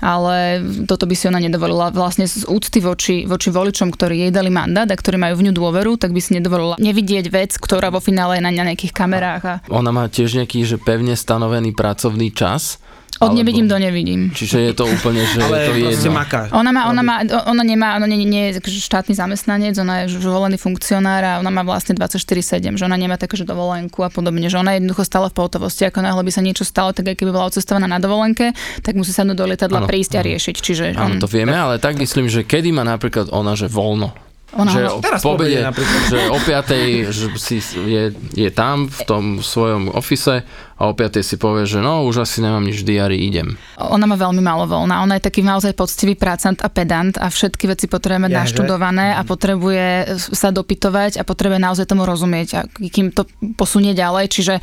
[0.02, 4.50] ale toto by si ona nedovolila vlastne z úcty voči, voči voličom, ktorí jej dali
[4.50, 8.04] mandát a ktorí majú v ňu dôveru, tak by si nedovolila nevidieť vec, ktorá vo
[8.04, 12.82] finále je na nejakých kamerách a Ona má tiež nejaký, že pevne stanovený pracovný čas.
[13.16, 14.32] Od alebo- nevidím do nevidím.
[14.32, 16.20] Čiže je to úplne, že je Ale to proste jedno.
[16.20, 16.42] maká.
[16.52, 17.16] Ona má, ona má,
[17.48, 21.48] ona nemá, ona nie, nie je akože štátny zamestnanec, ona je volený funkcionár a ona
[21.48, 25.04] má vlastne 24-7, že ona nemá také, že dovolenku a podobne, že ona je jednoducho
[25.04, 28.04] stále v pohotovosti, ako náhle by sa niečo stalo, tak aj keby bola odcestovaná na
[28.04, 28.52] dovolenke,
[28.82, 31.80] tak musí sadnúť do lietadla, Áno, prísť a riešiť, čiže Áno, on, to vieme, ale
[31.80, 34.25] tak myslím, že kedy má napríklad ona, že voľno.
[34.54, 35.66] Ona že ho- o Teraz po obede
[36.10, 37.10] že o 5.
[37.10, 41.24] že si je, je tam v tom svojom ofise a o 5.
[41.24, 43.56] si povie, že no už asi nemám nič v diári, idem.
[43.80, 45.08] Ona má veľmi málo voľna.
[45.08, 48.42] Ona je taký naozaj poctivý pracant a pedant a všetky veci potrebuje mať Jaže.
[48.44, 53.24] naštudované a potrebuje sa dopytovať a potrebuje naozaj tomu rozumieť a kým to
[53.56, 54.28] posunie ďalej.
[54.28, 54.54] Čiže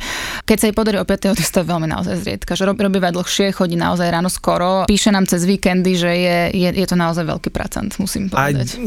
[0.45, 1.33] keď sa jej podarí o 5.
[1.33, 2.53] to je veľmi naozaj zriedka.
[2.53, 4.85] Že robí, dlhšie, chodí naozaj ráno skoro.
[4.85, 8.77] Píše nám cez víkendy, že je, je, je to naozaj veľký pracant, musím A povedať.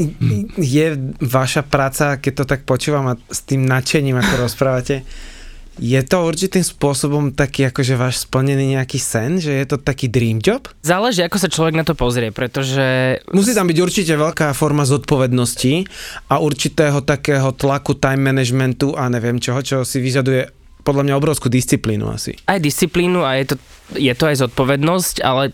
[0.86, 0.92] Je
[1.26, 5.02] vaša práca, keď to tak počúvam a s tým nadšením, ako rozprávate,
[5.76, 10.40] Je to určitým spôsobom taký akože váš splnený nejaký sen, že je to taký dream
[10.40, 10.64] job?
[10.80, 15.84] Záleží, ako sa človek na to pozrie, pretože Musí tam byť určite veľká forma zodpovednosti
[16.32, 20.48] a určitého takého tlaku time managementu a neviem čoho, čo si vyžaduje
[20.80, 22.40] podľa mňa obrovskú disciplínu asi.
[22.48, 23.56] aj disciplínu a je to,
[24.00, 25.52] je to aj zodpovednosť, ale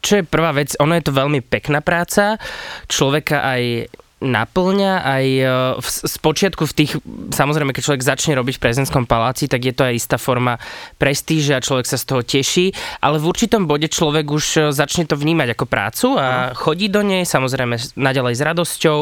[0.00, 2.40] čo je prvá vec, ono je to veľmi pekná práca,
[2.88, 5.44] človeka aj naplňa aj e,
[5.80, 6.92] v, z počiatku v tých,
[7.32, 10.60] samozrejme, keď človek začne robiť v prezidentskom paláci, tak je to aj istá forma
[11.00, 12.66] prestíže a človek sa z toho teší,
[13.00, 17.00] ale v určitom bode človek už e, začne to vnímať ako prácu a chodí do
[17.00, 19.00] nej, samozrejme naďalej s radosťou,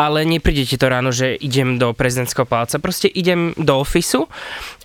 [0.00, 4.26] ale nepríde ti to ráno, že idem do prezidentského paláca, proste idem do ofisu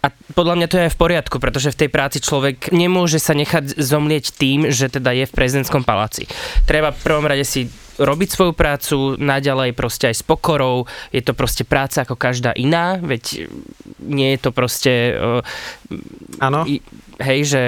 [0.03, 3.31] a podľa mňa to je aj v poriadku, pretože v tej práci človek nemôže sa
[3.31, 6.27] nechať zomlieť tým, že teda je v prezidentskom paláci.
[6.67, 10.88] Treba v prvom rade si robiť svoju prácu naďalej proste aj s pokorou.
[11.12, 13.51] Je to proste práca ako každá iná, veď
[13.99, 14.91] nie je to proste
[16.39, 16.63] Áno?
[17.19, 17.62] hej, že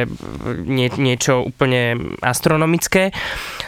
[0.63, 3.11] nie, niečo úplne astronomické.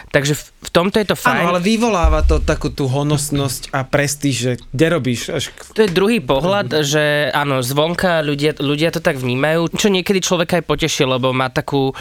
[0.08, 1.44] Takže v, v tomto je to fajn.
[1.44, 5.28] Áno, ale vyvoláva to takú tú honosnosť a prestíž, že kde robíš?
[5.28, 5.52] Až...
[5.74, 10.62] To je druhý pohľad, že áno, zvonka ľudia, ľudia to tak vnímajú, čo niekedy človeka
[10.62, 11.92] aj poteší, lebo má takú,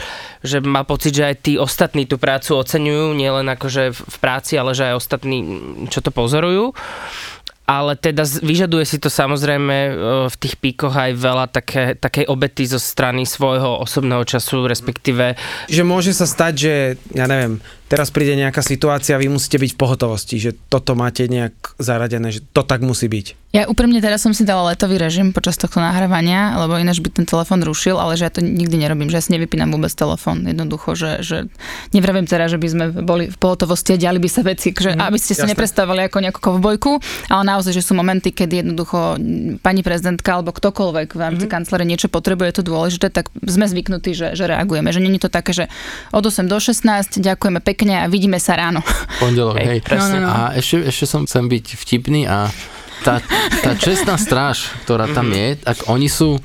[0.46, 4.54] že má pocit, že aj tí ostatní tú prácu oceňujú, nielen akože v v práci,
[4.60, 5.38] ale že aj ostatní,
[5.90, 6.76] čo to pozorujú.
[7.64, 9.92] Ale teda vyžaduje si to samozrejme e,
[10.28, 15.40] v tých píkoch aj veľa také, takej obety zo strany svojho osobného času, respektíve
[15.72, 16.74] Že môže sa stať, že,
[17.16, 21.78] ja neviem, teraz príde nejaká situácia, vy musíte byť v pohotovosti, že toto máte nejak
[21.78, 23.38] zaradené, že to tak musí byť.
[23.54, 27.30] Ja úprimne teraz som si dala letový režim počas tohto nahrávania, lebo ináč by ten
[27.30, 30.42] telefón rušil, ale že ja to nikdy nerobím, že ja si nevypínam vôbec telefón.
[30.42, 31.38] Jednoducho, že, že
[31.94, 35.22] nevravím teraz, že by sme boli v pohotovosti a diali by sa veci, že, aby
[35.22, 35.54] ste si jasné.
[35.54, 36.98] nepredstavovali ako nejakú kovbojku,
[37.30, 39.22] ale naozaj, že sú momenty, kedy jednoducho
[39.62, 44.18] pani prezidentka alebo ktokoľvek v rámci kancelárie niečo potrebuje, je to dôležité, tak sme zvyknutí,
[44.18, 44.90] že, že reagujeme.
[44.90, 45.70] Že není to také, že
[46.10, 48.80] od 8 do 16 ďakujeme pekne a vidíme sa ráno.
[49.20, 49.80] Pondelok, Hej, hej.
[49.84, 50.24] presne.
[50.24, 50.32] No, no, no.
[50.32, 52.48] A ešte, ešte som chcem byť vtipný a
[53.04, 53.20] tá,
[53.60, 56.40] tá čestná stráž, ktorá tam je, tak oni sú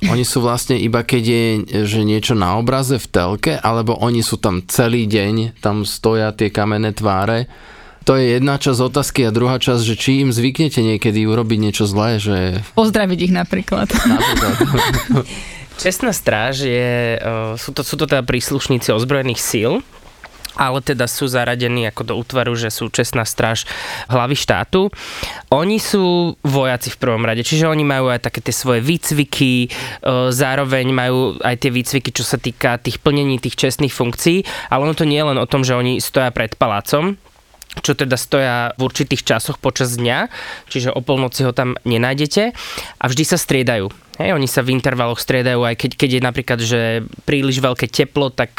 [0.00, 1.44] oni sú vlastne iba keď je
[1.84, 6.48] že niečo na obraze v telke, alebo oni sú tam celý deň, tam stoja tie
[6.48, 7.44] kamenné tváre.
[8.08, 11.84] To je jedna časť otázky a druhá časť, že či im zvyknete niekedy urobiť niečo
[11.84, 13.92] zlé, že Pozdraviť ich napríklad.
[13.92, 14.56] napríklad,
[15.84, 19.84] Čestná stráž je, uh, sú, to, sú to teda príslušníci ozbrojených síl,
[20.58, 23.68] ale teda sú zaradení ako do útvaru, že sú čestná stráž
[24.10, 24.90] hlavy štátu.
[25.54, 30.30] Oni sú vojaci v prvom rade, čiže oni majú aj také tie svoje výcviky, uh,
[30.34, 34.94] zároveň majú aj tie výcviky, čo sa týka tých plnení tých čestných funkcií, ale ono
[34.96, 37.14] to nie je len o tom, že oni stoja pred palácom,
[37.78, 40.26] čo teda stoja v určitých časoch počas dňa,
[40.66, 42.50] čiže o polnoci ho tam nenájdete
[42.98, 44.09] a vždy sa striedajú.
[44.20, 46.80] Hej, oni sa v intervaloch striedajú, aj keď, keď je napríklad, že
[47.24, 48.52] príliš veľké teplo, tak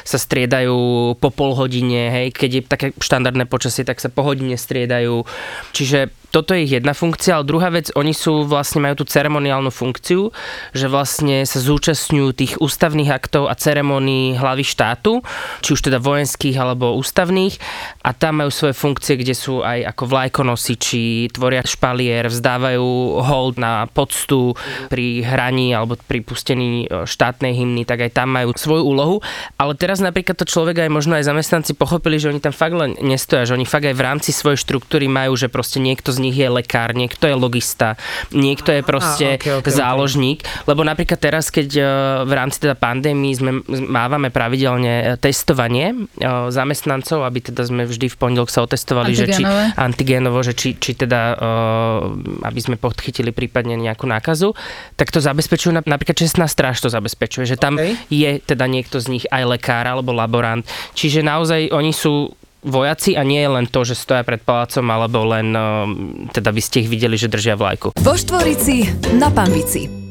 [0.00, 4.56] sa striedajú po pol hodine, hej, keď je také štandardné počasie, tak sa po hodine
[4.56, 5.28] striedajú.
[5.76, 10.34] Čiže toto je jedna funkcia, ale druhá vec, oni sú vlastne, majú tú ceremoniálnu funkciu,
[10.74, 15.22] že vlastne sa zúčastňujú tých ústavných aktov a ceremónií hlavy štátu,
[15.62, 17.54] či už teda vojenských alebo ústavných.
[18.02, 22.82] A tam majú svoje funkcie, kde sú aj ako vlajkonosiči, tvoria špalier, vzdávajú
[23.22, 24.58] hold na poctu
[24.94, 29.16] pri hraní alebo pri pustení e, štátnej hymny, tak aj tam majú svoju úlohu.
[29.58, 32.94] Ale teraz napríklad to človek aj možno aj zamestnanci pochopili, že oni tam fakt len
[33.02, 36.38] nestoja, že oni fakt aj v rámci svojej štruktúry majú, že proste niekto z nich
[36.38, 37.98] je lekár, niekto je logista,
[38.30, 39.74] niekto je proste okej, okej, okej.
[39.74, 40.38] záložník,
[40.70, 41.82] lebo napríklad teraz, keď e,
[42.22, 43.50] v rámci teda pandémii sme
[43.90, 46.06] mávame pravidelne e, testovanie
[46.54, 49.42] zamestnancov, aby teda sme vždy v pondelok sa otestovali, že či
[49.74, 51.34] antigénovo, že či, či teda,
[52.44, 54.52] aby sme podchytili prípadne nejakú nákazu,
[54.94, 58.08] tak to zabezpečujú, nap- napríklad čestná stráž to zabezpečuje, že tam OK.
[58.08, 60.62] je teda niekto z nich aj lekár alebo laborant.
[60.92, 62.32] Čiže naozaj oni sú
[62.64, 65.84] vojaci a nie je len to, že stoja pred palácom alebo len, uh,
[66.32, 67.92] teda by ste ich videli, že držia vlajku.
[68.00, 68.88] Vo Štvorici
[69.20, 70.04] na Pambici.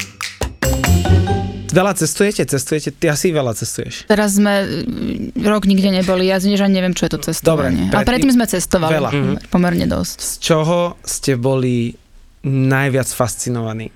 [1.74, 2.46] Veľa cestujete?
[2.46, 2.94] Cestujete?
[2.94, 4.06] Ty asi veľa cestuješ.
[4.06, 7.90] Teraz sme mm, rok nikde neboli, ja ani neviem, čo je to cestovanie.
[7.90, 9.10] Dobre, Ale pred- predtým sme cestovali Veľa.
[9.10, 10.16] mm pomerne dosť.
[10.22, 11.98] Z čoho ste boli
[12.46, 13.90] najviac fascinovaní?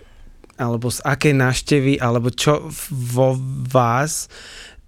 [0.57, 3.37] Alebo z akej návštevy, alebo čo vo
[3.69, 4.25] vás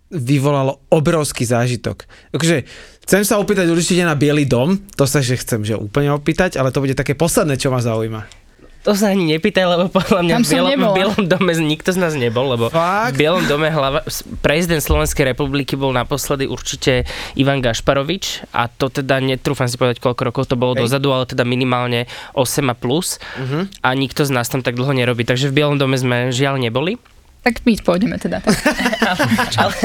[0.10, 2.10] vyvolalo obrovský zážitok?
[2.34, 2.66] Takže
[3.06, 6.74] chcem sa opýtať určite na Bielý dom, to sa že chcem že úplne opýtať, ale
[6.74, 8.49] to bude také posledné, čo ma zaujíma.
[8.80, 10.88] To sa ani nepýtaj, lebo podľa mňa v Bielom, v.
[10.96, 13.12] Bielom dome nikto z nás nebol, lebo Fakt?
[13.12, 14.08] v Bielom dome hlava,
[14.40, 20.22] prezident Slovenskej republiky bol naposledy určite Ivan Gašparovič a to teda netrúfam si povedať, koľko
[20.24, 20.88] rokov to bolo Hej.
[20.88, 23.84] dozadu, ale teda minimálne 8 a plus Mhm.
[23.84, 25.22] a nikto z nás tam tak dlho nerobí.
[25.22, 26.96] Takže v Bielom dome sme žiaľ neboli.
[27.40, 28.40] Tak my pôjdeme teda.
[28.40, 28.52] Tak.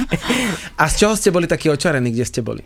[0.80, 2.60] A z čoho ste boli takí očarení, kde ste boli?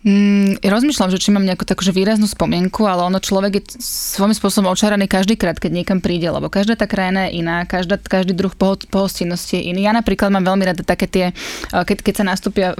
[0.00, 4.72] Mm, rozmýšľam, že či mám nejakú takú výraznú spomienku, ale ono človek je svojím spôsobom
[4.72, 8.48] očaraný každý krát, keď niekam príde, lebo každá tá krajina je iná, každá, každý druh
[8.56, 9.84] poho- pohostinnosti je iný.
[9.84, 12.72] Ja napríklad mám veľmi rada také tie, eh, keď, keď sa nastúpia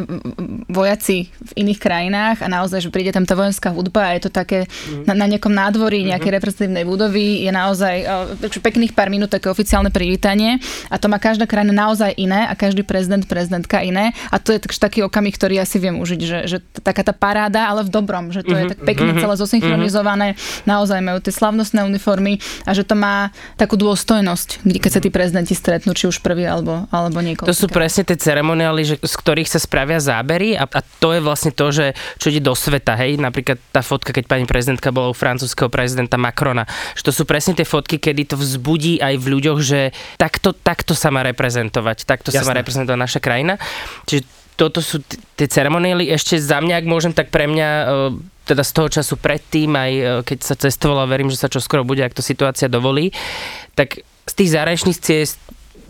[0.72, 4.30] vojaci v iných krajinách a naozaj, že príde tam tá vojenská hudba a je to
[4.32, 4.64] také
[5.04, 7.96] na, na nejakom nádvorí nejakej reprezentatívnej budovy, je naozaj
[8.40, 10.56] takže pekných pár minút také oficiálne privítanie
[10.88, 14.64] a to má každá krajina naozaj iné a každý prezident, prezidentka iné a to je
[14.64, 18.30] taký okamih, ktorý ja si viem užiť, že, že taká tá paráda, ale v dobrom,
[18.30, 22.94] že to je tak pekne celé zosynchronizované, naozaj majú tie slavnostné uniformy a že to
[22.94, 27.50] má takú dôstojnosť, kde- keď sa tí prezidenti stretnú, či už prvý alebo, alebo niekoľko.
[27.50, 31.20] To sú presne tie ceremoniály, že, z ktorých sa spravia zábery a, a to je
[31.20, 31.92] vlastne to, že
[32.22, 36.14] čo ide do sveta, hej, napríklad tá fotka, keď pani prezidentka bola u francúzského prezidenta
[36.14, 39.80] Macrona, že to sú presne tie fotky, kedy to vzbudí aj v ľuďoch, že
[40.20, 42.60] takto, takto sa má reprezentovať, takto sa má Jasné.
[42.62, 43.54] reprezentovať naša krajina.
[44.06, 47.84] Čiže toto sú t- tie ceremoniály, ešte za mňa, ak môžem, tak pre mňa e,
[48.44, 52.04] teda z toho času predtým, aj e, keď sa cestovalo, verím, že sa čoskoro bude,
[52.04, 53.08] ak to situácia dovolí,
[53.72, 55.40] tak z tých zahraničných ciest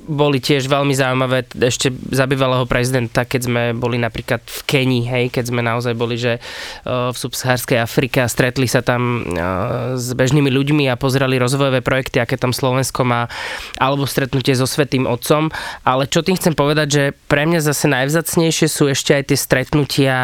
[0.06, 5.24] boli tiež veľmi zaujímavé ešte za bývalého prezidenta, keď sme boli napríklad v Kenii, hej,
[5.32, 10.12] keď sme naozaj boli, že uh, v subsahárskej Afrike a stretli sa tam uh, s
[10.12, 13.28] bežnými ľuďmi a pozerali rozvojové projekty, aké tam Slovensko má,
[13.76, 15.52] alebo stretnutie so Svetým Otcom.
[15.82, 20.16] Ale čo tým chcem povedať, že pre mňa zase najvzacnejšie sú ešte aj tie stretnutia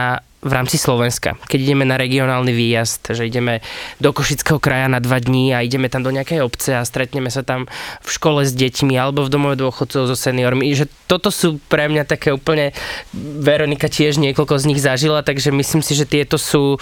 [0.47, 1.35] v rámci Slovenska.
[1.51, 3.61] Keď ideme na regionálny výjazd, že ideme
[3.99, 7.43] do Košického kraja na dva dní a ideme tam do nejakej obce a stretneme sa
[7.43, 7.67] tam
[8.01, 10.71] v škole s deťmi alebo v domove dôchodcov so seniormi.
[10.71, 12.71] Že toto sú pre mňa také úplne...
[13.17, 16.79] Veronika tiež niekoľko z nich zažila, takže myslím si, že tieto sú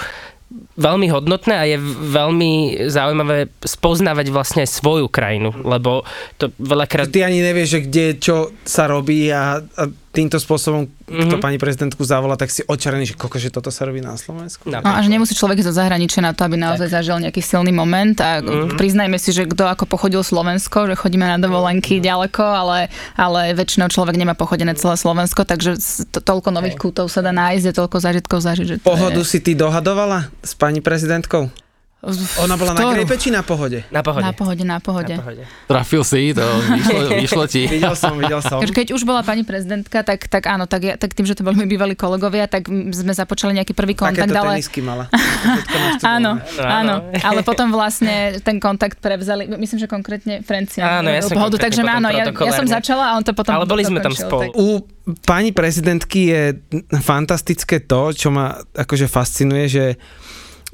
[0.74, 1.78] veľmi hodnotné a je
[2.10, 6.04] veľmi zaujímavé spoznávať vlastne aj svoju krajinu, lebo
[6.36, 7.10] to veľakrát...
[7.10, 9.82] Ty ani nevieš, že kde čo sa robí a, a
[10.14, 11.26] týmto spôsobom, mm-hmm.
[11.26, 14.70] kto pani prezidentku zavolá, tak si očarený, že koko, že toto sa robí na Slovensku.
[14.70, 14.78] No.
[14.86, 18.38] A že nemusí človek zo zahraničia na to, aby naozaj zažil nejaký silný moment a
[18.38, 18.78] Mhm.
[18.78, 22.78] priznajme si, že kto ako pochodil Slovensko, že chodíme na dovolenky ďaleko, ale,
[23.18, 25.76] ale väčšinou človek nemá pochodené celé Slovensko, takže
[26.14, 28.66] to, toľko nových kútov sa dá nájsť, je toľko zážitkov zažiť.
[28.70, 29.26] Že to Pohodu je...
[29.26, 31.50] si ty dohadovala s pani prezidentkou?
[32.38, 32.94] Ona bola na Ktorú?
[32.94, 33.80] grepe či na pohode?
[33.88, 34.22] Na pohode.
[34.22, 35.10] Na pohode, na pohode.
[35.10, 35.42] Na pohode.
[35.64, 37.62] Trafil si, to vyšlo, vyšlo ti.
[37.66, 38.60] Videl som, videl som.
[38.60, 41.54] Keď už bola pani prezidentka, tak, tak áno, tak, ja, tak tým, že to boli
[41.54, 44.58] moji bývalí kolegovia, tak sme započali nejaký prvý kontakt, Takéto ale...
[44.58, 45.08] tenisky mala.
[46.04, 46.94] Áno, Áno.
[47.18, 51.00] ale potom vlastne ten kontakt prevzali, myslím, že konkrétne Francia.
[51.00, 53.64] Áno, ja som pohodu, takže áno, ja, ja som začala a on to potom Ale
[53.64, 54.42] boli sme tam spolu.
[54.42, 54.66] tak- U
[55.20, 56.42] pani prezidentky je
[56.98, 59.84] fantastické to, čo ma akože fascinuje, že,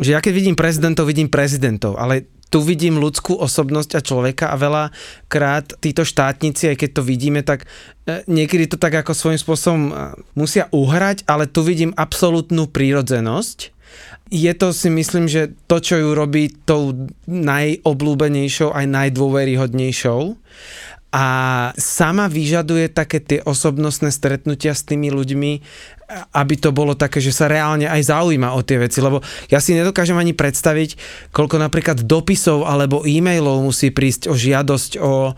[0.01, 4.59] že ja keď vidím prezidentov, vidím prezidentov, ale tu vidím ľudskú osobnosť a človeka a
[4.59, 7.71] veľakrát títo štátnici, aj keď to vidíme, tak
[8.11, 9.93] e, niekedy to tak ako svojím spôsobom e,
[10.35, 13.71] musia uhrať, ale tu vidím absolútnu prírodzenosť.
[14.31, 16.95] Je to si myslím, že to, čo ju robí tou
[17.31, 20.21] najobľúbenejšou aj najdôveryhodnejšou
[21.11, 21.27] a
[21.75, 25.53] sama vyžaduje také tie osobnostné stretnutia s tými ľuďmi,
[26.35, 29.75] aby to bolo také, že sa reálne aj zaujíma o tie veci, lebo ja si
[29.75, 30.99] nedokážem ani predstaviť,
[31.31, 35.35] koľko napríklad dopisov alebo e-mailov musí prísť o žiadosť o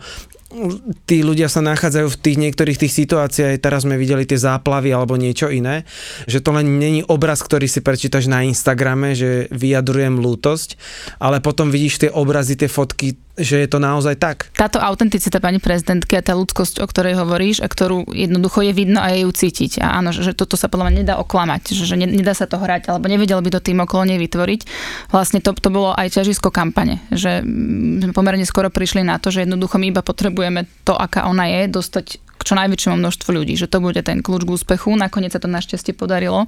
[1.09, 5.17] tí ľudia sa nachádzajú v tých niektorých tých situáciách, teraz sme videli tie záplavy alebo
[5.17, 5.83] niečo iné,
[6.29, 10.77] že to len není obraz, ktorý si prečítaš na Instagrame, že vyjadrujem lútosť,
[11.17, 14.53] ale potom vidíš tie obrazy, tie fotky, že je to naozaj tak.
[14.53, 19.01] Táto autenticita pani prezidentky a tá ľudskosť, o ktorej hovoríš a ktorú jednoducho je vidno
[19.01, 19.81] a je ju cítiť.
[19.81, 22.61] A áno, že, toto sa podľa mňa nedá oklamať, že, že ne- nedá sa to
[22.61, 24.61] hrať, alebo nevedel by to tým okolo nej vytvoriť.
[25.09, 29.33] Vlastne to, to bolo aj ťažisko kampane, že mm, sme pomerne skoro prišli na to,
[29.33, 30.42] že jednoducho my iba potrebujeme
[30.83, 34.43] to, aká ona je, dostať k čo najväčšiemu množstvu ľudí, že to bude ten kľúč
[34.43, 34.91] k úspechu.
[34.99, 36.43] Nakoniec sa to našťastie podarilo.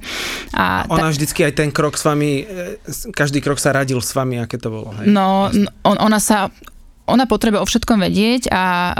[0.52, 2.76] A Ona vždycky aj ten krok s vami, e,
[3.16, 4.92] každý krok sa radil s vami, aké to bolo.
[5.00, 5.08] Hej.
[5.08, 5.48] No,
[5.88, 6.52] on, ona sa
[7.06, 8.94] ona potrebuje o všetkom vedieť a uh,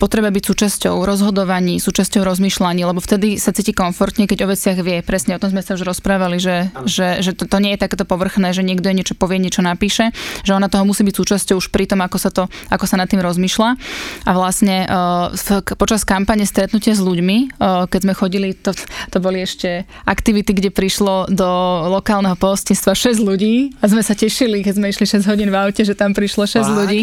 [0.00, 5.04] potrebuje byť súčasťou rozhodovaní, súčasťou rozmýšľaní, lebo vtedy sa cíti komfortne, keď o veciach vie.
[5.04, 8.08] Presne o tom sme sa už rozprávali, že, že, že to, to nie je takéto
[8.08, 11.68] povrchné, že niekto je niečo povie, niečo napíše, že ona toho musí byť súčasťou už
[11.68, 13.76] pri tom, ako sa, to, ako sa nad tým rozmýšľa.
[14.24, 18.72] A vlastne uh, v, počas kampane stretnutia s ľuďmi, uh, keď sme chodili, to,
[19.12, 21.48] to boli ešte aktivity, kde prišlo do
[21.92, 25.84] lokálneho pohostinstva 6 ľudí a sme sa tešili, keď sme išli 6 hodín v aute,
[25.84, 26.72] že tam prišlo 6 Fakt?
[26.72, 27.00] ľudí.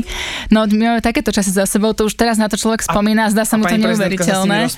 [0.47, 3.29] No my máme takéto časy za sebou, to už teraz na to človek spomína a
[3.35, 4.71] zdá sa mu to neuveriteľné.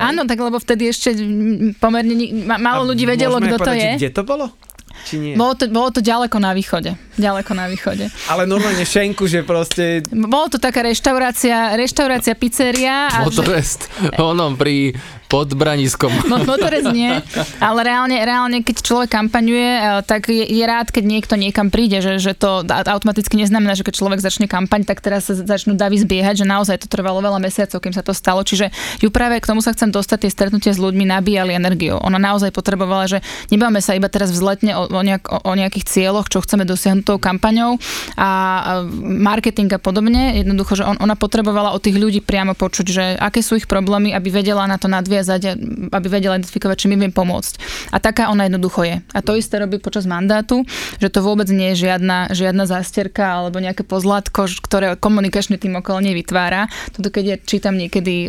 [0.00, 1.12] Áno, tak lebo vtedy ešte
[1.76, 2.14] pomerne
[2.56, 3.90] málo ľudí vedelo, kto to je.
[4.00, 4.48] Kde to bolo?
[5.02, 5.34] Či nie?
[5.34, 6.94] Bolo to, bolo to ďaleko na východe.
[7.18, 8.12] Ďaleko na východe.
[8.30, 10.04] Ale normálne šenku, že proste...
[10.12, 13.10] Bolo to taká reštaurácia, reštaurácia pizzeria.
[13.10, 14.14] A Motorest, že...
[14.20, 14.94] onom pri
[15.32, 16.12] pod Braniskom.
[16.28, 17.08] Mo- motorec nie,
[17.56, 22.04] ale reálne, reálne keď človek kampaňuje, e, tak je, je rád, keď niekto niekam príde,
[22.04, 25.96] že, že to automaticky neznamená, že keď človek začne kampaň, tak teraz sa začnú davy
[26.04, 28.44] zbiehať, že naozaj to trvalo veľa mesiacov, kým sa to stalo.
[28.44, 28.68] Čiže
[29.00, 31.96] ju práve k tomu sa chcem dostať, tie stretnutie s ľuďmi nabíjali energiu.
[32.04, 35.88] Ona naozaj potrebovala, že nebáme sa iba teraz vzletne o, o, nejak, o, o nejakých
[35.88, 37.80] cieľoch, čo chceme dosiahnuť tou kampaňou
[38.20, 38.28] a
[39.00, 40.44] marketing a podobne.
[40.44, 44.12] Jednoducho, že on, ona potrebovala od tých ľudí priamo počuť, že aké sú ich problémy,
[44.12, 45.42] aby vedela na to nadviazať nadviazať,
[45.94, 47.54] aby vedela identifikovať, či mi viem pomôcť.
[47.94, 48.96] A taká ona jednoducho je.
[49.14, 50.66] A to isté robí počas mandátu,
[50.98, 56.02] že to vôbec nie je žiadna, žiadna zásterka alebo nejaké pozlátko, ktoré komunikačný tým okolo
[56.02, 56.66] nej vytvára.
[56.90, 58.28] Toto keď ja čítam niekedy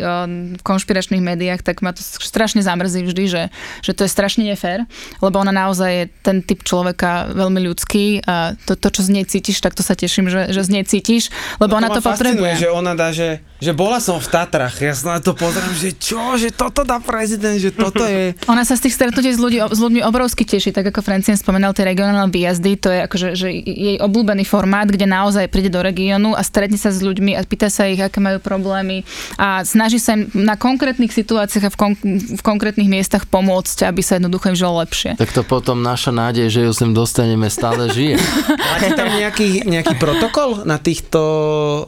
[0.54, 3.42] v konšpiračných médiách, tak ma to strašne zamrzí vždy, že,
[3.82, 4.86] že to je strašne nefér,
[5.18, 9.24] lebo ona naozaj je ten typ človeka veľmi ľudský a to, to čo z nej
[9.26, 12.02] cítiš, tak to sa teším, že, že z nej cítiš, lebo no to ona to
[12.04, 12.52] potrebuje.
[12.60, 15.94] že ona dá, že, že bola som v Tatrach, ja sa na to pozriem, že
[15.94, 18.34] čo, že toto dá prezident, že toto je...
[18.50, 21.70] Ona sa z tých stretnutí s, ľudí, s ľuďmi obrovsky teší, tak ako Francien spomenal
[21.72, 26.34] tie regionálne výjazdy, to je akože že jej obľúbený formát, kde naozaj príde do regiónu
[26.34, 29.06] a stretne sa s ľuďmi a pýta sa ich, aké majú problémy
[29.38, 32.00] a snaží sa im na konkrétnych situáciách a v, kon-
[32.36, 35.16] v konkrétnych miestach pomôcť, aby sa jednoducho im žilo lepšie.
[35.16, 38.20] Tak to potom naša nádej, že ju sem dostaneme, stále žije.
[38.50, 41.22] Máte tam nejaký, nejaký protokol na týchto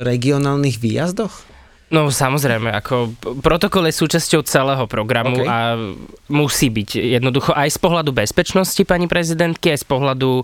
[0.01, 1.57] regionálnych výjazdoch?
[1.87, 3.15] No samozrejme, ako
[3.47, 5.47] protokol je súčasťou celého programu okay.
[5.47, 5.79] a
[6.27, 10.43] musí byť jednoducho aj z pohľadu bezpečnosti pani prezidentky, aj z pohľadu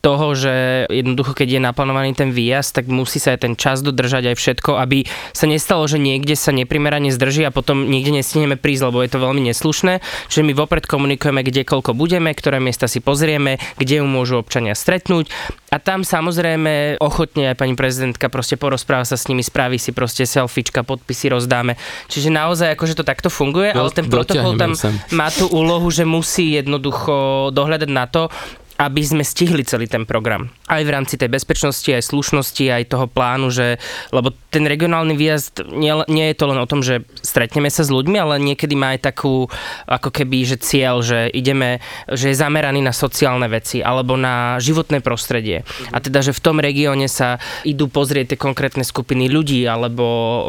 [0.00, 4.32] toho, že jednoducho keď je naplánovaný ten výjazd, tak musí sa aj ten čas dodržať
[4.32, 5.04] aj všetko, aby
[5.36, 9.20] sa nestalo, že niekde sa neprimerane zdrží a potom niekde nestihneme prísť, lebo je to
[9.20, 10.00] veľmi neslušné.
[10.32, 14.72] Čiže my vopred komunikujeme, kde koľko budeme, ktoré miesta si pozrieme, kde ju môžu občania
[14.72, 15.28] stretnúť
[15.68, 20.24] a tam samozrejme ochotne aj pani prezidentka proste porozpráva sa s nimi, spraví si proste
[20.24, 21.78] selfiečka, podpisy rozdáme.
[22.10, 24.94] Čiže naozaj akože to takto funguje, Do, ale ten protokol tam sem.
[25.14, 28.28] má tú úlohu, že musí jednoducho dohľadať na to,
[28.78, 30.54] aby sme stihli celý ten program.
[30.70, 33.82] Aj v rámci tej bezpečnosti, aj slušnosti, aj toho plánu, že,
[34.14, 37.90] lebo ten regionálny výjazd nie, nie je to len o tom, že stretneme sa s
[37.90, 39.50] ľuďmi, ale niekedy má aj takú,
[39.90, 45.02] ako keby, že cieľ, že ideme, že je zameraný na sociálne veci alebo na životné
[45.02, 45.66] prostredie.
[45.90, 50.42] A teda, že v tom regióne sa idú pozrieť tie konkrétne skupiny ľudí alebo e,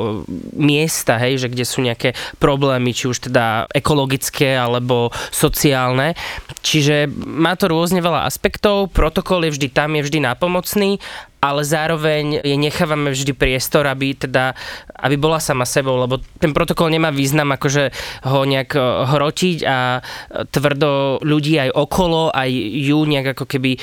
[0.54, 6.14] miesta, hej, že kde sú nejaké problémy, či už teda ekologické alebo sociálne.
[6.62, 11.00] Čiže má to rôzne veľa veľa aspektov, protokol je vždy tam, je vždy nápomocný,
[11.40, 14.52] ale zároveň je nechávame vždy priestor, aby teda,
[15.00, 17.96] aby bola sama sebou, lebo ten protokol nemá význam akože
[18.28, 20.04] ho nejak eh, hrotiť a
[20.52, 22.52] tvrdo ľudí aj okolo, aj
[22.84, 23.80] ju nejak ako keby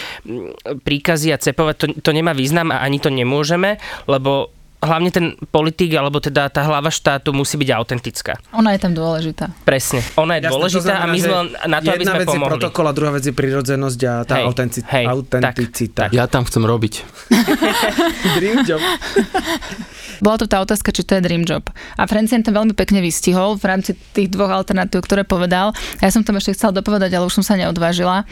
[0.84, 5.96] príkazy a cepovať, to, to nemá význam a ani to nemôžeme, lebo hlavne ten politik,
[5.96, 8.32] alebo teda tá hlava štátu musí byť autentická.
[8.52, 9.52] Ona je tam dôležitá.
[9.64, 10.04] Presne.
[10.20, 11.36] Ona je Jasne, dôležitá znamená, a my sme
[11.66, 12.44] na to, aby sme vec pomohli.
[12.44, 14.92] je protokol a druhá vec je prirodzenosť a tá hej, autenticita.
[14.92, 16.02] Hej, autenticita.
[16.06, 16.18] Tak, tak.
[16.18, 16.94] Ja tam chcem robiť.
[18.36, 18.82] Dream job.
[20.20, 21.68] Bola to tá otázka, či to je dream job.
[21.96, 25.76] A Francien to veľmi pekne vystihol v rámci tých dvoch alternatív, ktoré povedal.
[26.00, 28.24] Ja som tam ešte chcel dopovedať, ale už som sa neodvážila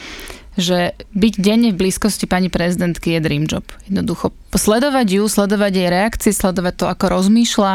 [0.55, 3.67] že byť denne v blízkosti pani prezidentky je dream job.
[3.90, 7.73] Jednoducho sledovať ju, sledovať jej reakcie, sledovať to, ako rozmýšľa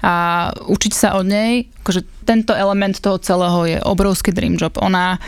[0.00, 0.14] a
[0.64, 1.68] učiť sa od nej.
[1.84, 4.72] Akože tento element toho celého je obrovský dream job.
[4.80, 5.20] Ona,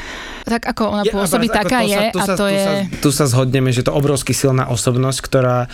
[0.48, 2.64] tak ako ona je, pôsobí, taká je sa, a to tu je...
[2.64, 2.72] Sa,
[3.04, 5.68] tu sa zhodneme, že to obrovsky silná osobnosť, ktorá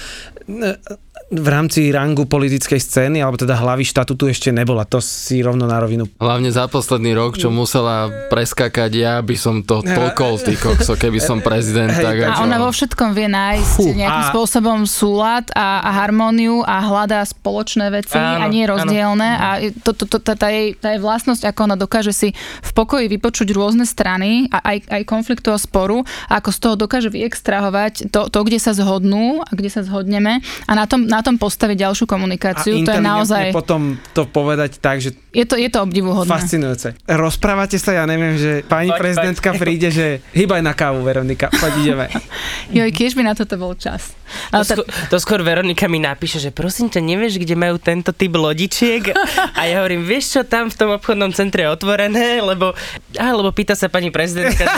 [1.30, 4.82] v rámci rangu politickej scény, alebo teda hlavy štátu tu ešte nebola.
[4.90, 6.10] To si rovno na rovinu.
[6.18, 11.22] Hlavne za posledný rok, čo musela preskakať, ja by som to tolkol, ty kokso, keby
[11.22, 11.94] som prezident.
[11.94, 14.30] Hey, tak a ona vo všetkom vie nájsť Fú, nejakým a...
[14.34, 19.28] spôsobom súlad a, a harmóniu a hľadá spoločné veci áno, a nie rozdielne.
[19.38, 19.46] Áno.
[19.46, 19.48] A
[19.86, 23.06] to, to, to, tá, tá, jej, tá jej vlastnosť, ako ona dokáže si v pokoji
[23.06, 28.10] vypočuť rôzne strany a aj, aj konfliktu a sporu a ako z toho dokáže vyextrahovať
[28.10, 31.36] to, to, kde sa zhodnú a kde sa zhodneme a na tom, na na tom
[31.36, 35.68] postaviť ďalšiu A komunikáciu, to je naozaj, potom to povedať tak, že je to, je
[35.68, 36.32] to obdivuhodné.
[36.32, 36.96] fascinujúce.
[37.04, 41.72] Rozprávate sa, ja neviem, že pani Poď, prezidentka príde, že hýbaj na kávu, Veronika, poď
[41.84, 42.06] ideme.
[42.80, 44.16] Joj, kiež by na toto bol čas.
[44.50, 48.10] Ale To, skôr, to skôr Veronika mi napíše, že prosím ťa, nevieš, kde majú tento
[48.10, 49.10] typ lodičiek?
[49.52, 52.72] A ja hovorím, vieš čo, tam v tom obchodnom centre je otvorené, lebo,
[53.14, 54.64] á, lebo pýta sa pani prezidentka.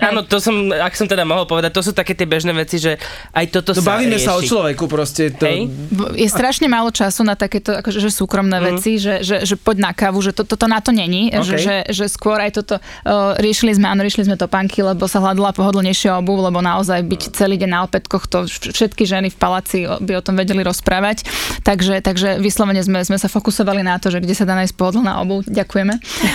[0.00, 2.96] Áno, to som, ak som teda mohol povedať, to sú také tie bežné veci, že
[3.30, 4.26] aj toto No sa bavíme rieši.
[4.26, 5.32] sa o človeku proste.
[5.32, 5.70] To, Hej.
[6.14, 8.66] je strašne málo času na takéto akože, že súkromné Mhm.
[8.66, 11.42] veci, že, že, že poď na kávu, že to, toto na to není, OK.
[11.42, 15.18] že, že, že skôr aj toto uh, riešili sme, áno, riešili sme topánky, lebo sa
[15.18, 19.38] hľadala pohodlnejšia obuv, lebo naozaj byť celý deň na opätkoch, to vš- všetky ženy v
[19.38, 21.26] paláci by o tom vedeli rozprávať.
[21.64, 25.20] Takže, takže vyslovene sme, sme sa fokusovali na to, že kde sa dá nájsť pohodlná
[25.20, 25.44] obuv.
[25.48, 25.94] Ďakujeme.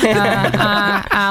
[0.09, 0.23] A,
[0.57, 0.69] a,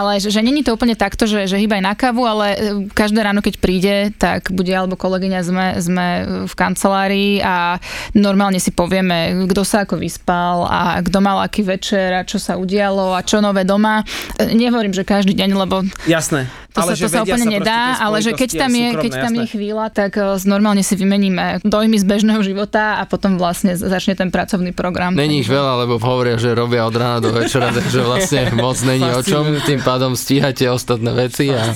[0.01, 2.59] ale že, že není to úplne takto, že, že hýbaj na kávu, ale e,
[2.93, 6.07] každé ráno, keď príde, tak bude alebo kolegyňa sme, sme
[6.47, 7.83] v kancelárii a
[8.15, 12.55] normálne si povieme, kto sa ako vyspal a kto mal aký večer a čo sa
[12.55, 14.03] udialo a čo nové doma.
[14.39, 16.47] E, Nehovorím, že každý deň, lebo Jasné.
[16.79, 19.35] To sa, to sa úplne proste nedá, ale že keď tam je, súkromné, keď tam
[19.35, 24.15] je chvíľa, tak e, normálne si vymeníme dojmy z bežného života a potom vlastne začne
[24.15, 25.15] ten pracovný program.
[25.15, 29.07] Není ich veľa, lebo hovoria, že robia od rána do večera, takže vlastne moc není
[29.07, 31.75] o čom, tým pádom stíhate ostatné veci a.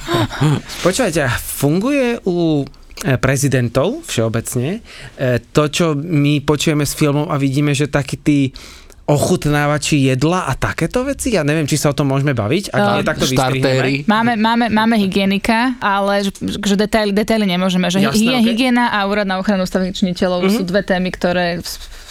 [0.86, 4.80] Počúvajte, funguje u e, prezidentov všeobecne
[5.16, 8.52] e, to, čo my počujeme z filmov a vidíme, že takí tí
[9.12, 11.36] ochutnávači jedla a takéto veci?
[11.36, 13.26] Ja neviem, či sa o tom môžeme baviť, ak nie, tak to.
[14.08, 17.92] Máme, máme, máme hygienika, ale že, že detaily, detaily nemôžeme.
[17.92, 18.48] Že Jasné, Jasné, ok.
[18.48, 20.56] hygiena a úrad na ochranu ústavných činiteľov mm-hmm.
[20.56, 21.60] sú dve témy, ktoré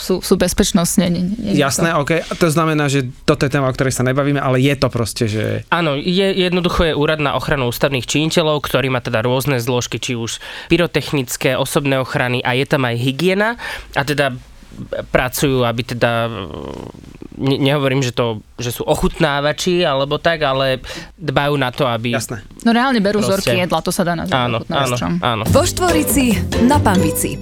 [0.01, 1.09] sú, sú bezpečnostne.
[1.13, 2.25] Nie, nie, nie Jasné, ok.
[2.25, 5.25] A to znamená, že toto je téma, o ktorej sa nebavíme, ale je to proste,
[5.29, 5.43] že...
[5.69, 10.17] Áno, je, jednoducho je úrad na ochranu ústavných činiteľov, ktorý má teda rôzne zložky, či
[10.17, 10.41] už
[10.73, 13.61] pyrotechnické, osobné ochrany a je tam aj hygiena
[13.93, 14.33] a teda
[15.11, 16.29] pracujú, aby teda
[17.37, 20.79] ne, nehovorím, že, to, že sú ochutnávači alebo tak, ale
[21.17, 22.13] dbajú na to, aby...
[22.15, 22.45] Jasné.
[22.63, 23.41] No reálne berú Proste.
[23.41, 24.37] vzorky jedla, to sa dá nazvať.
[24.37, 25.43] Áno, áno, áno.
[25.49, 27.37] Vo Štvorici na Pambici.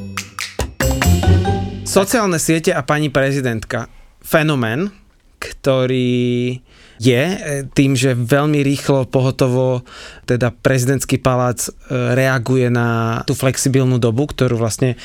[1.90, 3.90] Sociálne siete a pani prezidentka.
[4.22, 4.94] Fenomén,
[5.42, 6.62] ktorý
[7.00, 7.38] je e,
[7.72, 9.88] tým, že veľmi rýchlo, pohotovo
[10.28, 11.72] teda prezidentský palác e,
[12.14, 15.00] reaguje na tú flexibilnú dobu, ktorú vlastne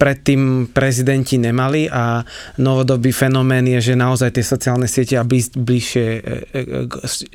[0.00, 2.24] predtým prezidenti nemali a
[2.56, 6.20] novodobý fenomén je, že naozaj tie sociálne siete a bližšie e,
[6.56, 6.94] e, k,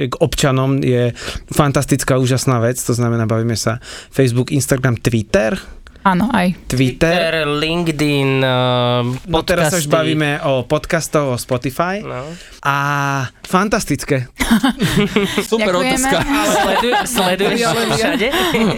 [0.09, 1.13] k občanom je
[1.53, 2.81] fantastická, úžasná vec.
[2.81, 3.77] To znamená, bavíme sa
[4.09, 5.53] Facebook, Instagram, Twitter.
[6.05, 6.53] Áno, aj.
[6.69, 7.09] Twitter.
[7.09, 9.89] Twitter, LinkedIn, uh, No teraz sa už podcasty.
[9.89, 12.29] bavíme o podcastoch, o Spotify No.
[12.61, 12.75] a
[13.41, 14.29] fantastické.
[15.43, 15.89] super Ďakujeme.
[15.89, 16.17] otázka.
[16.45, 17.59] Sleduj, sleduješ
[17.97, 18.27] všade?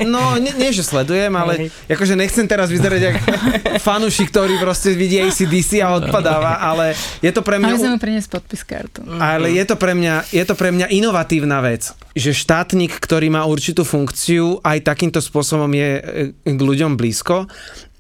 [0.07, 3.19] No, nie, nie že sledujem, ale akože nechcem teraz vyzerať ako
[3.87, 7.67] fanušik, ktorý proste vidí ACDC a odpadáva, ale je to pre mňa...
[7.69, 9.03] Mali sme priniesť podpis kartu.
[9.19, 13.43] Ale je to, pre mňa, je to pre mňa inovatívna vec, že štátnik, ktorý má
[13.43, 16.01] určitú funkciu, aj takýmto spôsobom je e,
[16.47, 17.49] k ľuďom blízko.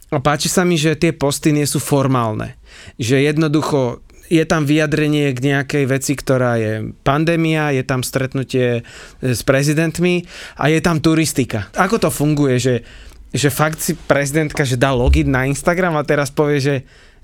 [0.07, 2.55] A páči sa mi, že tie posty nie sú formálne.
[2.95, 3.99] Že jednoducho
[4.31, 8.81] je tam vyjadrenie k nejakej veci, ktorá je pandémia, je tam stretnutie e,
[9.23, 10.23] s prezidentmi
[10.59, 11.71] a je tam turistika.
[11.75, 12.75] Ako to funguje, že,
[13.31, 16.75] že fakt si prezidentka, že dá login na Instagram a teraz povie, že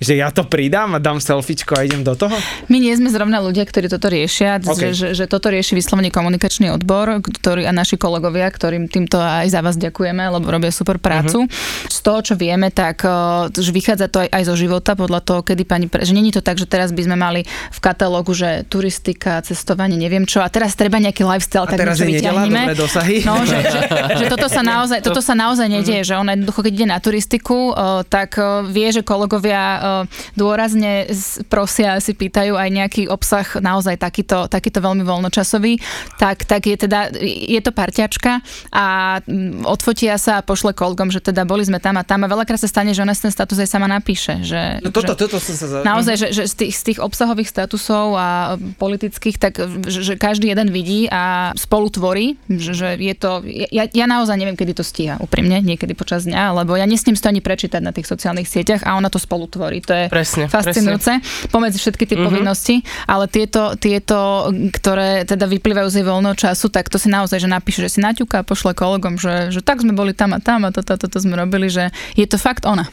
[0.03, 2.35] že ja to pridám a dám selfiečko a idem do toho?
[2.67, 4.75] My nie sme zrovna ľudia, ktorí toto riešia, OK.
[4.75, 9.47] že, že, že toto rieši vyslovene komunikačný odbor, ktorý a naši kolegovia, ktorým týmto aj
[9.49, 11.47] za vás ďakujeme, lebo robia super prácu.
[11.47, 11.89] Uh-huh.
[11.89, 15.39] Z toho, čo vieme, tak uh, že vychádza to aj, aj zo života, podľa toho,
[15.41, 16.03] kedy pani, pre...
[16.03, 20.27] že není to tak, že teraz by sme mali v katalógu, že turistika, cestovanie, neviem
[20.27, 22.61] čo, a teraz treba nejaký lifestyle, A tak teraz nedela, vyťahneme.
[22.75, 23.15] dosahy.
[23.23, 23.79] No, že, že,
[24.19, 27.71] že toto sa naozaj, toto sa naozaj nedieje, že ona jednoducho, keď ide na turistiku,
[27.71, 29.63] uh, tak uh, vie, že kolegovia
[30.33, 35.77] dôrazne s- prosia, si pýtajú aj nejaký obsah naozaj takýto, takýto veľmi voľnočasový,
[36.17, 38.41] tak, tak je teda, je to parťačka
[38.73, 38.85] a
[39.23, 42.59] mm, odfotia sa a pošle kolegom, že teda boli sme tam a tam a veľakrát
[42.59, 44.41] sa stane, že ona ten status aj sama napíše.
[44.41, 45.65] Že, No toto, že, toto som sa...
[45.69, 45.77] Za...
[45.85, 49.53] Naozaj, že, že z, tých, z tých obsahových statusov a politických, tak
[49.85, 54.35] že, že každý jeden vidí a spolu tvorí, že, že je to, ja, ja naozaj
[54.39, 57.91] neviem, kedy to stíha, úprimne, niekedy počas dňa, lebo ja si to ani prečítať na
[57.91, 59.82] tých sociálnych sieťach a ona to spolu tvorí.
[59.83, 61.19] To je Presne, fascinujúce,
[61.51, 62.25] pomedzi všetky tie Mhm.
[62.25, 62.75] povinnosti,
[63.05, 67.51] ale tieto, tieto, ktoré teda vyplývajú z jej voľného času, tak to si naozaj, že
[67.51, 70.63] napíše, že si naťuká a pošle kolegom, že, že tak sme boli tam a tam
[70.63, 72.87] a toto, toto sme robili, že je to fakt ona.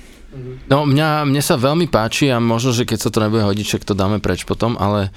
[0.71, 3.83] No mňa, mne sa veľmi páči a možno, že keď sa to nebude hodiť, však
[3.83, 5.11] to dáme preč potom, ale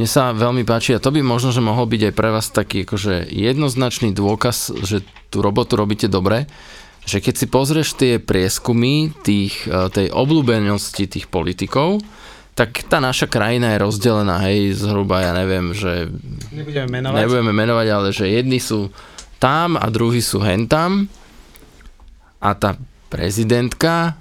[0.00, 2.88] mne sa veľmi páči a to by možno, že mohol byť aj pre vás taký
[2.88, 6.48] akože jednoznačný dôkaz, že tú robotu robíte dobre,
[7.04, 12.00] že keď si pozrieš tie prieskumy tých, e, tej obľúbenosti tých politikov,
[12.54, 16.06] tak tá naša krajina je rozdelená, hej, zhruba, ja neviem, že
[16.54, 17.18] Nebudeme menovať.
[17.18, 18.94] nebudeme menovať, ale že jedni sú
[19.42, 21.10] tam a druhí sú hentam
[22.38, 22.78] a tá
[23.10, 24.14] prezidentka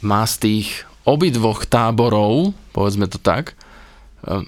[0.00, 0.68] má z tých
[1.04, 3.54] obidvoch táborov, povedzme to tak, e,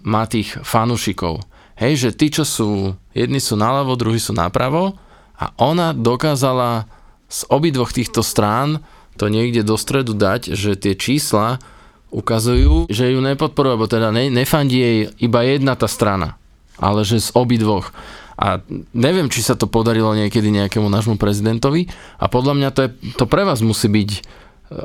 [0.02, 1.44] má tých fanúšikov.
[1.80, 4.96] Hej, že tí, čo sú, jedni sú naľavo, druhí sú napravo
[5.40, 6.84] a ona dokázala
[7.30, 8.82] z obidvoch týchto strán
[9.14, 11.62] to niekde do stredu dať, že tie čísla
[12.10, 16.34] ukazujú, že ju nepodporujú, alebo teda ne, nefandí jej iba jedna tá strana,
[16.76, 17.94] ale že z obidvoch.
[18.40, 18.58] A
[18.96, 21.86] neviem, či sa to podarilo niekedy nejakému nášmu prezidentovi
[22.18, 24.20] a podľa mňa to, je, to pre vás musí byť e,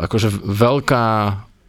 [0.06, 1.06] akože veľká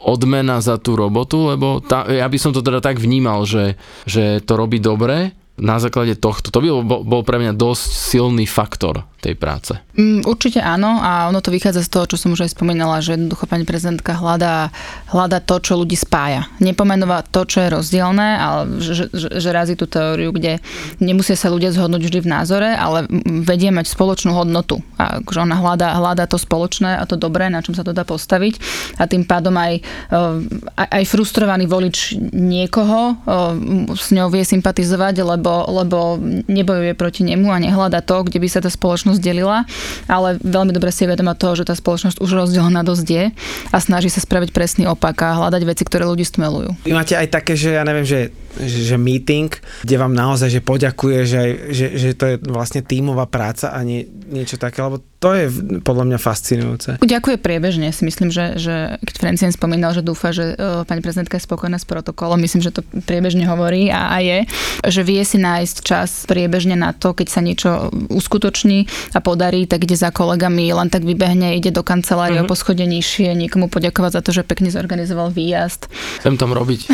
[0.03, 4.43] odmena za tú robotu, lebo tá, ja by som to teda tak vnímal, že, že
[4.45, 6.52] to robí dobre na základe tohto.
[6.52, 9.74] To by bol, bol pre mňa dosť silný faktor tej práce.
[9.98, 13.18] Mm, určite áno a ono to vychádza z toho, čo som už aj spomínala, že
[13.18, 14.70] jednoducho pani prezidentka hľadá,
[15.11, 16.46] hľadá to, čo ľudí spája.
[16.62, 20.62] Nepomenúva to, čo je rozdielne, ale že, že, že razí tú teóriu, kde
[21.02, 23.11] nemusia sa ľudia zhodnúť vždy v názore, ale
[23.42, 24.78] vedie mať spoločnú hodnotu.
[25.00, 28.07] A že ona hľadá, hľadá to spoločné a to dobré, na čom sa to dá
[28.07, 28.62] postaviť
[29.02, 35.45] a tým pádom aj, eh, aj, frustrovaný volič niekoho eh, s ňou vie sympatizovať, lebo,
[35.49, 36.18] lebo
[36.51, 39.64] nebojuje proti nemu a nehľada to, kde by sa tá spoločnosť delila,
[40.11, 43.24] ale veľmi dobre si je vedomá toho, že tá spoločnosť už rozdelená dosť je
[43.70, 46.86] a snaží sa spraviť presný opak a hľadať veci, ktoré ľudí stmelujú.
[46.86, 49.51] Vy máte aj také, že ja neviem, že, že, že meeting,
[49.86, 54.07] kde vám naozaj že poďakuje, že, že, že to je vlastne tímová práca a nie,
[54.30, 55.48] niečo také, lebo to je
[55.80, 56.90] podľa mňa fascinujúce.
[57.00, 57.88] Ďakujem priebežne.
[57.88, 61.80] Si myslím, že, že keď Francien spomínal, že dúfa, že uh, pani prezidentka je spokojná
[61.80, 64.44] s protokolom, myslím, že to priebežne hovorí a, a je,
[64.84, 68.84] že vie si nájsť čas priebežne na to, keď sa niečo uskutoční
[69.16, 72.48] a podarí, tak ide za kolegami, len tak vybehne, ide do kancelárie mm-hmm.
[72.48, 75.88] o poschodie nižšie, niekomu poďakovať za to, že pekne zorganizoval výjazd.
[76.20, 76.92] Chcem tam robiť.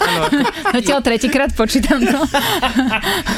[0.78, 2.20] Zatiaľ tretíkrát počítam to.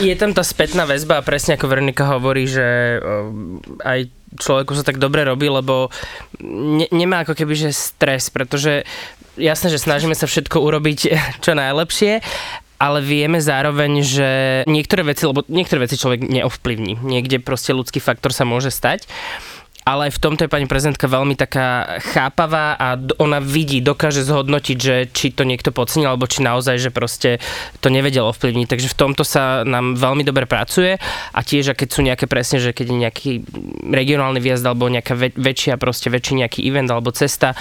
[0.04, 3.32] Je tam tá spätná väzba a presne ako Veronika hovorí, že uh,
[3.80, 5.88] aj človeku sa tak dobre robí, lebo
[6.42, 8.84] ne, nemá ako keby že stres, pretože
[9.40, 10.98] jasné, že snažíme sa všetko urobiť
[11.44, 12.20] čo najlepšie,
[12.78, 14.28] ale vieme zároveň, že
[14.70, 17.02] niektoré veci, lebo niektoré veci človek neovplyvní.
[17.02, 19.10] Niekde proste ľudský faktor sa môže stať
[19.88, 25.08] ale v tomto je pani prezidentka veľmi taká chápavá a ona vidí, dokáže zhodnotiť, že
[25.08, 27.40] či to niekto podcenil, alebo či naozaj, že proste
[27.80, 28.68] to nevedel ovplyvniť.
[28.68, 31.00] Takže v tomto sa nám veľmi dobre pracuje
[31.32, 33.32] a tiež, keď sú nejaké presne, že keď je nejaký
[33.88, 37.56] regionálny výjazd alebo nejaká väčšia, proste väčší nejaký event alebo cesta,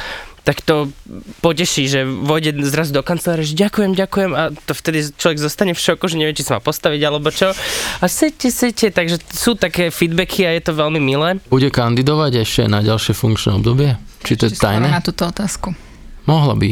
[0.48, 0.88] tak to
[1.43, 5.84] poteší, že vojde zrazu do kancelárie, že ďakujem, ďakujem a to vtedy človek zostane v
[5.84, 7.52] šoku, že nevie, či sa má postaviť alebo čo.
[8.00, 11.43] A sete, sete, takže sú také feedbacky a je to veľmi milé.
[11.52, 14.00] Bude kandidovať ešte na ďalšie funkčné obdobie?
[14.24, 14.88] Či to je tajné?
[14.88, 15.76] na túto otázku.
[16.24, 16.70] Mohla by.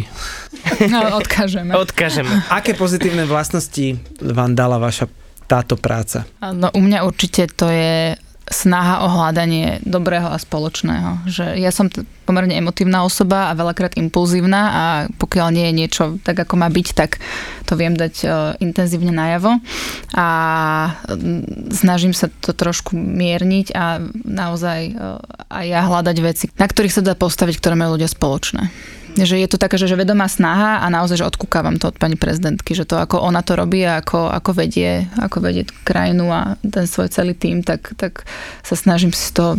[0.88, 1.76] No, odkážeme.
[1.76, 2.32] Odkážeme.
[2.64, 5.12] Aké pozitívne vlastnosti vám dala vaša
[5.52, 6.24] táto práca?
[6.40, 8.16] No u mňa určite to je
[8.46, 11.26] snaha o hľadanie dobrého a spoločného.
[11.26, 14.84] Že ja som t- pomerne emotívna osoba a veľakrát impulzívna a
[15.18, 17.18] pokiaľ nie je niečo tak, ako má byť, tak
[17.66, 18.32] to viem dať uh,
[18.62, 19.58] intenzívne najavo
[20.14, 20.28] a
[21.10, 27.02] mm, snažím sa to trošku mierniť a naozaj uh, aj ja hľadať veci, na ktorých
[27.02, 28.70] sa dá postaviť, ktoré majú ľudia spoločné
[29.16, 32.20] že je to taká, že, že vedomá snaha a naozaj, že odkúkávam to od pani
[32.20, 36.60] prezidentky, že to ako ona to robí a ako, ako vedie, ako vedie krajinu a
[36.60, 38.28] ten svoj celý tým, tak, tak
[38.68, 39.56] sa snažím si to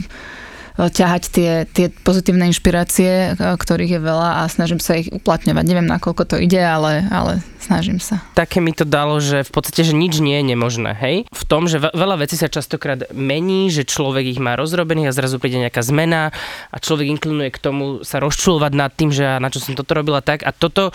[0.77, 5.65] ťahať tie, tie pozitívne inšpirácie, ktorých je veľa a snažím sa ich uplatňovať.
[5.65, 8.23] Neviem, nakoľko to ide, ale, ale snažím sa.
[8.39, 11.17] Také mi to dalo, že v podstate, že nič nie je nemožné, hej?
[11.35, 15.43] V tom, že veľa vecí sa častokrát mení, že človek ich má rozrobených a zrazu
[15.43, 16.31] príde nejaká zmena
[16.71, 20.23] a človek inklinuje k tomu sa rozčulovať nad tým, že na čo som toto robila
[20.23, 20.95] tak a toto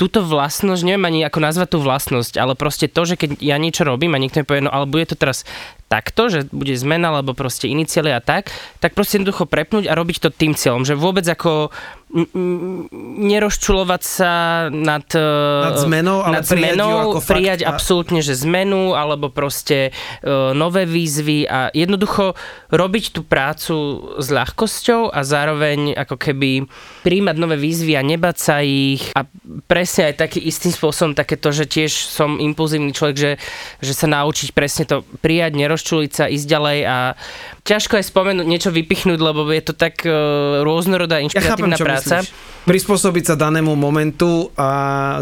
[0.00, 3.86] túto vlastnosť, neviem ani ako nazvať tú vlastnosť, ale proste to, že keď ja niečo
[3.86, 5.46] robím a niekto mi povie, no ale bude to teraz
[5.86, 8.50] takto, že bude zmena, alebo proste iniciály a tak,
[8.80, 11.70] tak proste jednoducho prepnúť a robiť to tým cieľom, že vôbec ako
[12.12, 14.32] nerozčulovať sa
[14.68, 17.72] nad, nad zmenou, ale nad zmenou, prijať, prijať a...
[17.72, 22.36] absolútne, že zmenu, alebo proste uh, nové výzvy a jednoducho
[22.68, 23.76] robiť tú prácu
[24.20, 26.68] s ľahkosťou a zároveň ako keby
[27.00, 29.24] príjmať nové výzvy a nebať sa ich a
[29.64, 33.32] presne aj taký istým spôsobom takéto, že tiež som impulzívny človek, že,
[33.80, 36.96] že sa naučiť presne to prijať, nerozčuliť sa, ísť ďalej a
[37.62, 42.14] ťažko je spomenúť, niečo vypichnúť, lebo je to tak uh, rôznorodá, inšpiratívna ja chápem, práca.
[42.22, 42.66] Myslíš.
[42.66, 44.70] Prispôsobiť sa danému momentu a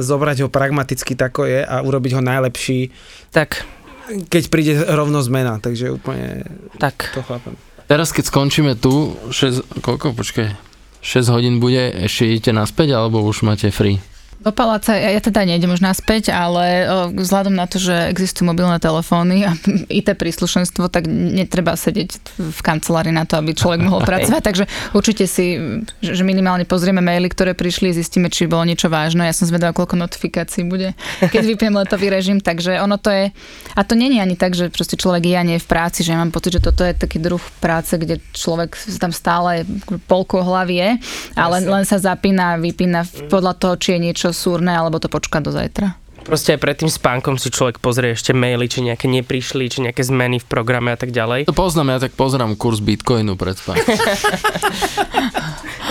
[0.01, 2.93] zobrať ho pragmaticky tako je a urobiť ho najlepší.
[3.33, 3.65] Tak.
[4.11, 6.45] Keď príde rovno zmena, takže úplne
[6.81, 7.15] tak.
[7.15, 7.55] to chápem.
[7.87, 10.55] Teraz keď skončíme tu, 6, koľko, počkaj,
[11.03, 13.99] 6 hodín bude, ešte idete naspäť, alebo už máte free?
[14.41, 18.81] Do paláca, ja, ja teda nejdem už naspäť, ale vzhľadom na to, že existujú mobilné
[18.81, 19.53] telefóny a
[20.01, 24.41] IT príslušenstvo, tak netreba sedieť v kancelárii na to, aby človek mohol pracovať.
[24.41, 24.65] Takže
[24.97, 25.61] určite si,
[26.01, 29.29] že minimálne pozrieme maily, ktoré prišli, zistíme, či bolo niečo vážne.
[29.29, 30.97] Ja som zvedavá, koľko notifikácií bude,
[31.37, 32.41] keď vypiem letový režim.
[32.41, 33.37] Takže ono to je,
[33.77, 36.17] a to není ani tak, že proste človek je a nie je v práci, že
[36.17, 39.69] ja mám pocit, že toto je taký druh práce, kde človek tam stále
[40.09, 40.91] polku hlavy je,
[41.37, 45.51] ale len sa zapína vypína podľa toho, či je niečo súrne, alebo to počká do
[45.55, 45.95] zajtra.
[46.21, 50.05] Proste aj pred tým spánkom si človek pozrie ešte maily, či nejaké neprišli, či nejaké
[50.05, 51.49] zmeny v programe a tak ďalej.
[51.49, 53.89] To poznám, ja tak pozerám kurz Bitcoinu pred spánkom.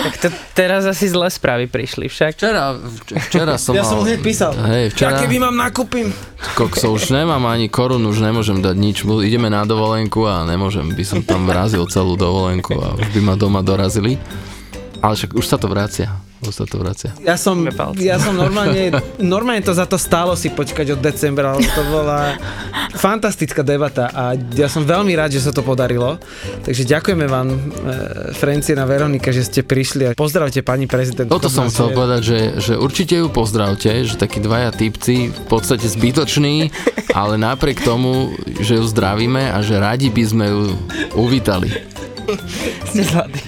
[0.00, 2.32] Tak to teraz asi zlé správy prišli však.
[2.32, 2.72] Včera,
[3.28, 3.90] včera som Ja mal...
[3.92, 4.56] som hneď písal.
[4.56, 5.12] Hej, včera...
[5.12, 6.08] Ja keby mám nakúpim.
[6.56, 9.04] Kokso, už nemám ani korunu, už nemôžem dať nič.
[9.04, 13.34] Ideme na dovolenku a nemôžem, by som tam vrazil celú dovolenku a už by ma
[13.36, 14.16] doma dorazili.
[15.04, 16.29] Ale však už sa to vracia.
[16.40, 17.12] Už sa to vracia.
[17.20, 17.60] Ja som,
[18.00, 22.40] ja som normálne, normálne to za to stálo si počkať od decembra, lebo to bola
[22.96, 26.16] fantastická debata a ja som veľmi rád, že sa to podarilo.
[26.64, 27.58] Takže ďakujeme vám, e,
[28.32, 31.28] Frencina Veronika, že ste prišli a pozdravte pani prezidentku.
[31.28, 35.84] Toto som chcel povedať, že, že určite ju pozdravte, že takí dvaja typci, v podstate
[35.84, 36.72] zbytoční,
[37.12, 38.32] ale napriek tomu,
[38.64, 40.60] že ju zdravíme a že radi by sme ju
[41.20, 41.68] uvítali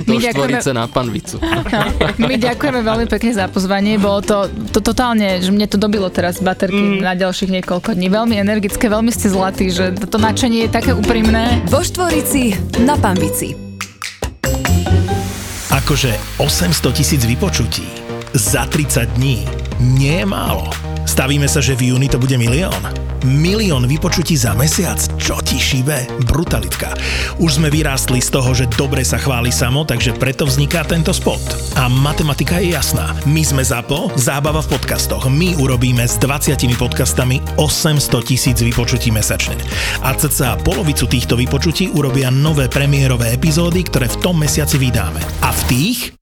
[0.06, 1.36] ďakujeme, štvorice na panvicu.
[2.28, 6.38] my ďakujeme veľmi pekne za pozvanie, bolo to, to totálne, že mne to dobilo teraz
[6.38, 8.08] baterky na ďalších niekoľko dní.
[8.12, 11.62] Veľmi energické, veľmi ste zlatí, že to nadšenie je také úprimné.
[11.68, 12.54] Vo Štvorici
[12.84, 13.54] na Pambici.
[15.72, 17.88] Akože 800 tisíc vypočutí
[18.36, 19.44] za 30 dní
[19.80, 20.91] nie je málo.
[21.04, 22.78] Stavíme sa, že v júni to bude milión.
[23.22, 24.98] Milión vypočutí za mesiac?
[25.14, 26.26] Čo ti šíbe?
[26.26, 26.90] Brutalitka.
[27.38, 31.38] Už sme vyrástli z toho, že dobre sa chváli samo, takže preto vzniká tento spot.
[31.78, 33.14] A matematika je jasná.
[33.22, 35.30] My sme ZAPO, zábava v podcastoch.
[35.30, 39.54] My urobíme s 20 podcastami 800 tisíc vypočutí mesačne.
[40.02, 45.22] A cca polovicu týchto vypočutí urobia nové premiérové epizódy, ktoré v tom mesiaci vydáme.
[45.46, 46.21] A v tých